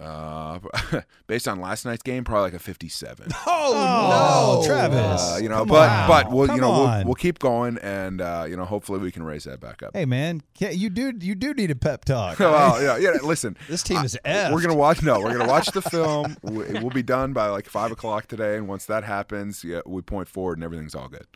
Uh, 0.00 0.58
based 1.26 1.46
on 1.48 1.60
last 1.60 1.84
night's 1.84 2.02
game, 2.02 2.24
probably 2.24 2.42
like 2.42 2.54
a 2.54 2.58
57. 2.58 3.28
Oh, 3.46 4.60
no, 4.60 4.66
Travis. 4.66 5.22
Uh, 5.22 5.38
you 5.42 5.48
know, 5.48 5.58
Come 5.58 5.68
but 5.68 5.88
on. 5.90 6.08
but 6.08 6.30
we'll 6.30 6.46
Come 6.46 6.56
you 6.56 6.60
know 6.60 6.70
we'll, 6.70 7.04
we'll 7.06 7.14
keep 7.14 7.38
going, 7.38 7.78
and 7.78 8.20
uh, 8.20 8.44
you 8.48 8.56
know 8.56 8.64
hopefully 8.64 8.98
we 8.98 9.10
can 9.10 9.22
raise 9.22 9.44
that 9.44 9.60
back 9.60 9.82
up. 9.82 9.90
Hey 9.94 10.04
man, 10.04 10.42
can't- 10.54 10.76
you 10.76 10.90
do 10.90 11.12
you 11.20 11.34
do 11.34 11.54
need 11.54 11.70
a 11.70 11.76
pep 11.76 12.04
talk. 12.04 12.38
well, 12.40 12.82
yeah, 12.82 12.96
yeah. 12.98 13.18
Listen, 13.22 13.56
This 13.68 13.82
team 13.82 14.04
is 14.04 14.18
I- 14.24 14.28
effed. 14.28 14.52
We're 14.52 14.60
gonna 14.62 14.74
watch. 14.74 15.02
No, 15.02 15.20
we're 15.20 15.36
gonna 15.36 15.48
watch 15.48 15.66
the 15.68 15.82
film. 15.82 16.36
We- 16.42 16.64
We'll 16.80 16.90
be 16.90 17.02
done 17.02 17.32
by 17.32 17.46
like 17.48 17.66
five 17.66 17.90
o'clock 17.92 18.26
today, 18.26 18.56
and 18.56 18.68
once 18.68 18.84
that 18.86 19.04
happens, 19.04 19.64
yeah, 19.64 19.80
we 19.86 20.02
point 20.02 20.28
forward, 20.28 20.58
and 20.58 20.64
everything's 20.64 20.94
all 20.94 21.08
good. 21.08 21.26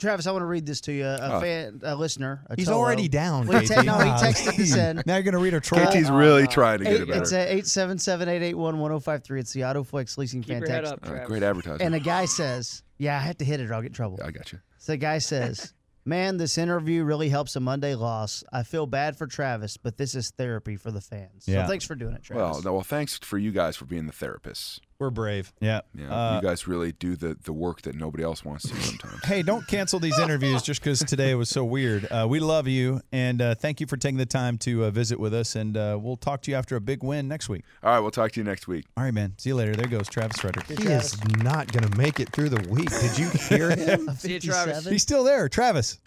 Travis, 0.00 0.26
I 0.26 0.32
want 0.32 0.42
to 0.42 0.46
read 0.46 0.66
this 0.66 0.80
to 0.82 0.92
you. 0.92 1.06
A 1.06 1.18
Oh. 1.36 1.40
fan, 1.40 1.80
a 1.84 1.94
listener. 1.94 2.42
A 2.48 2.56
He's 2.56 2.68
Tolo. 2.68 2.72
already 2.74 3.08
down, 3.08 3.46
Well, 3.46 3.60
he 3.60 3.66
te- 3.68 3.74
KT. 3.74 3.84
no, 3.86 3.98
he 3.98 4.10
texted 4.10 4.56
this 4.56 4.74
in. 4.74 5.02
now 5.06 5.14
you're 5.14 5.22
gonna 5.22 5.38
read 5.38 5.54
our 5.54 5.60
troll. 5.60 5.84
KT's 5.86 6.10
really 6.10 6.46
trying 6.46 6.78
to 6.78 6.84
get 6.84 6.94
it 7.02 7.08
better. 7.08 7.20
it's 7.22 7.32
at 7.32 7.48
877-881-1053. 7.50 9.40
It's 9.40 9.52
the 9.52 9.60
AutoFlex 9.60 10.18
leasing 10.18 10.42
Keep 10.42 10.48
fan 10.54 10.60
your 10.62 10.70
head 10.70 10.84
text. 10.84 10.92
up, 10.92 11.06
Uh, 11.08 11.24
great 11.26 11.42
advertising. 11.42 11.86
And 11.86 11.94
a 11.94 12.00
guy 12.00 12.24
says, 12.24 12.82
"Yeah, 12.98 13.16
I 13.16 13.20
have 13.20 13.38
to 13.38 13.44
hit 13.44 13.60
it 13.60 13.70
or 13.70 13.74
I'll 13.74 13.82
get 13.82 13.88
in 13.88 13.94
trouble." 13.94 14.18
I 14.24 14.30
got 14.30 14.52
you. 14.52 14.58
So 14.78 14.92
the 14.92 14.96
guy 14.98 15.18
says, 15.18 15.74
"Man, 16.04 16.36
this 16.38 16.56
interview 16.58 17.04
really 17.04 17.28
helps 17.28 17.54
a 17.56 17.60
Monday 17.60 17.94
loss. 17.94 18.42
I 18.52 18.62
feel 18.62 18.86
bad 18.86 19.16
for 19.16 19.26
Travis, 19.26 19.76
but 19.76 19.96
this 19.98 20.14
is 20.14 20.30
therapy 20.30 20.76
for 20.76 20.90
the 20.90 21.00
fans. 21.00 21.44
Yeah. 21.46 21.64
So 21.64 21.68
thanks 21.68 21.84
for 21.84 21.94
doing 21.94 22.14
it, 22.14 22.22
Travis." 22.22 22.40
Well, 22.54 22.62
no, 22.62 22.72
well, 22.74 22.82
thanks 22.82 23.18
for 23.18 23.38
you 23.38 23.52
guys 23.52 23.76
for 23.76 23.84
being 23.84 24.06
the 24.06 24.12
therapists. 24.12 24.80
We're 25.00 25.08
brave. 25.08 25.50
Yeah. 25.62 25.80
Yeah, 25.94 26.14
Uh, 26.14 26.36
you 26.36 26.46
guys 26.46 26.68
really 26.68 26.92
do 26.92 27.16
the 27.16 27.34
the 27.42 27.54
work 27.54 27.80
that 27.82 27.94
nobody 27.96 28.22
else 28.22 28.44
wants 28.44 28.68
to 28.68 28.76
sometimes. 28.82 29.24
Hey, 29.24 29.42
don't 29.42 29.66
cancel 29.66 29.98
these 29.98 30.18
interviews 30.18 30.60
just 30.62 30.82
because 30.82 30.98
today 31.00 31.34
was 31.34 31.48
so 31.48 31.64
weird. 31.64 32.04
Uh, 32.12 32.26
we 32.28 32.38
love 32.38 32.68
you, 32.68 33.00
and 33.10 33.40
uh, 33.40 33.54
thank 33.54 33.80
you 33.80 33.86
for 33.86 33.96
taking 33.96 34.18
the 34.18 34.26
time 34.26 34.58
to 34.58 34.84
uh, 34.84 34.90
visit 34.90 35.18
with 35.18 35.32
us. 35.32 35.56
And 35.56 35.74
uh, 35.74 35.98
we'll 35.98 36.18
talk 36.18 36.42
to 36.42 36.50
you 36.50 36.56
after 36.58 36.76
a 36.76 36.82
big 36.82 37.02
win 37.02 37.28
next 37.28 37.48
week. 37.48 37.64
All 37.82 37.92
right, 37.94 38.00
we'll 38.00 38.10
talk 38.10 38.32
to 38.32 38.40
you 38.40 38.44
next 38.44 38.68
week. 38.68 38.84
All 38.98 39.02
right, 39.04 39.14
man. 39.14 39.32
See 39.38 39.48
you 39.48 39.54
later. 39.56 39.74
There 39.74 39.86
goes 39.86 40.06
Travis 40.06 40.36
Frederick. 40.38 40.66
He 40.66 40.86
is 40.86 41.16
not 41.36 41.72
going 41.72 41.90
to 41.90 41.96
make 41.96 42.20
it 42.20 42.28
through 42.30 42.50
the 42.50 42.68
week. 42.68 42.90
Did 42.90 43.16
you 43.18 43.30
hear 43.30 43.70
him? 43.74 44.10
See 44.18 44.34
you, 44.34 44.40
Travis. 44.40 44.86
He's 44.86 45.00
still 45.02 45.24
there, 45.24 45.48
Travis. 45.48 45.98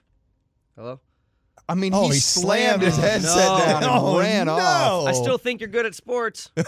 Hello. 0.75 1.00
I 1.67 1.75
mean, 1.75 1.93
Oh, 1.95 2.09
he, 2.09 2.15
he 2.15 2.19
slammed 2.19 2.81
his 2.83 2.93
slammed 2.95 3.23
headset 3.23 3.38
No. 3.47 3.57
down 3.57 3.83
and 3.83 3.91
Oh, 3.91 4.19
ran 4.19 4.45
no. 4.47 4.53
off. 4.53 5.07
I 5.07 5.13
still 5.13 5.38
think 5.38 5.62
you're 5.62 5.69
good 5.69 5.85
at 5.88 5.95
sports. 5.95 6.51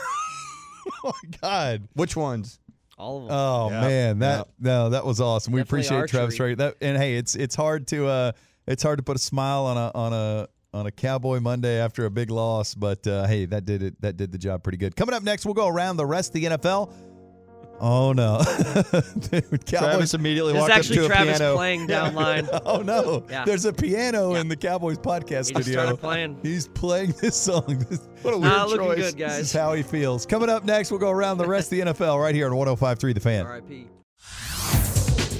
Oh 1.03 1.13
my 1.23 1.37
God. 1.41 1.87
Which 1.93 2.15
ones? 2.15 2.59
All 2.97 3.17
of 3.17 3.27
them. 3.27 3.35
Oh 3.37 3.69
Yeah. 3.69 3.81
man, 3.81 4.19
that 4.19 4.47
no, 4.59 4.89
that 4.89 5.05
was 5.05 5.19
awesome. 5.21 5.53
We 5.53 5.61
Definitely 5.61 5.79
appreciate 5.87 6.09
Travis 6.09 6.33
archery. 6.39 6.55
Frederick. 6.55 6.77
That 6.79 6.85
and 6.87 6.97
hey, 6.97 7.17
it's 7.17 7.35
it's 7.35 7.55
hard 7.55 7.87
to 7.87 8.07
uh 8.07 8.31
it's 8.67 8.81
hard 8.83 8.97
to 8.99 9.03
put 9.03 9.15
a 9.15 9.19
smile 9.19 9.65
on 9.65 9.77
a 9.77 9.91
on 9.93 10.13
a 10.13 10.47
on 10.73 10.87
a 10.87 10.91
Cowboy 10.91 11.39
Monday 11.39 11.79
after 11.79 12.05
a 12.05 12.09
big 12.11 12.29
loss, 12.29 12.75
but 12.75 13.05
uh, 13.07 13.25
hey, 13.27 13.45
that 13.45 13.63
did 13.65 13.81
it. 13.81 14.01
That 14.01 14.17
did 14.17 14.31
the 14.33 14.37
job 14.37 14.61
pretty 14.61 14.77
good. 14.77 14.93
Coming 14.95 15.15
up 15.15 15.23
next, 15.23 15.45
we'll 15.45 15.53
go 15.53 15.67
around 15.69 15.95
the 15.97 16.05
rest 16.05 16.29
of 16.35 16.41
the 16.41 16.45
NFL. 16.45 16.91
Oh 17.79 18.13
no, 18.13 18.41
Dude, 19.19 19.65
Cowboys. 19.65 19.65
Travis 19.65 20.13
immediately 20.13 20.53
walked 20.53 20.71
up 20.71 20.77
actually 20.77 20.95
to 20.97 21.05
a 21.05 21.07
Travis 21.07 21.37
piano. 21.39 21.55
playing 21.55 21.87
down 21.87 22.15
line. 22.15 22.47
Oh 22.65 22.81
no, 22.81 23.23
Yeah. 23.29 23.43
there's 23.45 23.65
a 23.65 23.73
piano 23.73 24.33
Yeah. 24.33 24.41
in 24.41 24.47
the 24.47 24.55
Cowboys 24.55 24.97
podcast 24.97 25.47
He 25.49 25.53
just 25.53 25.63
studio. 25.63 25.81
started 25.81 25.97
playing. 25.99 26.37
He's 26.41 26.67
playing 26.69 27.13
this 27.21 27.35
song. 27.35 27.85
what 28.21 28.33
a 28.33 28.37
weird 28.37 28.51
Not 28.53 28.69
looking 28.69 28.85
choice. 28.87 29.13
good, 29.13 29.29
This 29.29 29.39
is 29.39 29.53
how 29.53 29.73
he 29.73 29.83
feels. 29.83 30.25
Coming 30.25 30.49
up 30.49 30.63
next, 30.63 30.89
we'll 30.91 30.99
go 31.01 31.11
around 31.11 31.37
the 31.37 31.47
rest 31.47 31.71
of 31.71 31.77
the 31.77 31.93
NFL 31.93 32.19
right 32.21 32.33
here 32.33 32.47
on 32.47 32.53
105.3 32.53 33.13
The 33.13 33.19
Fan. 33.19 33.45
R.I.P. 33.45 33.87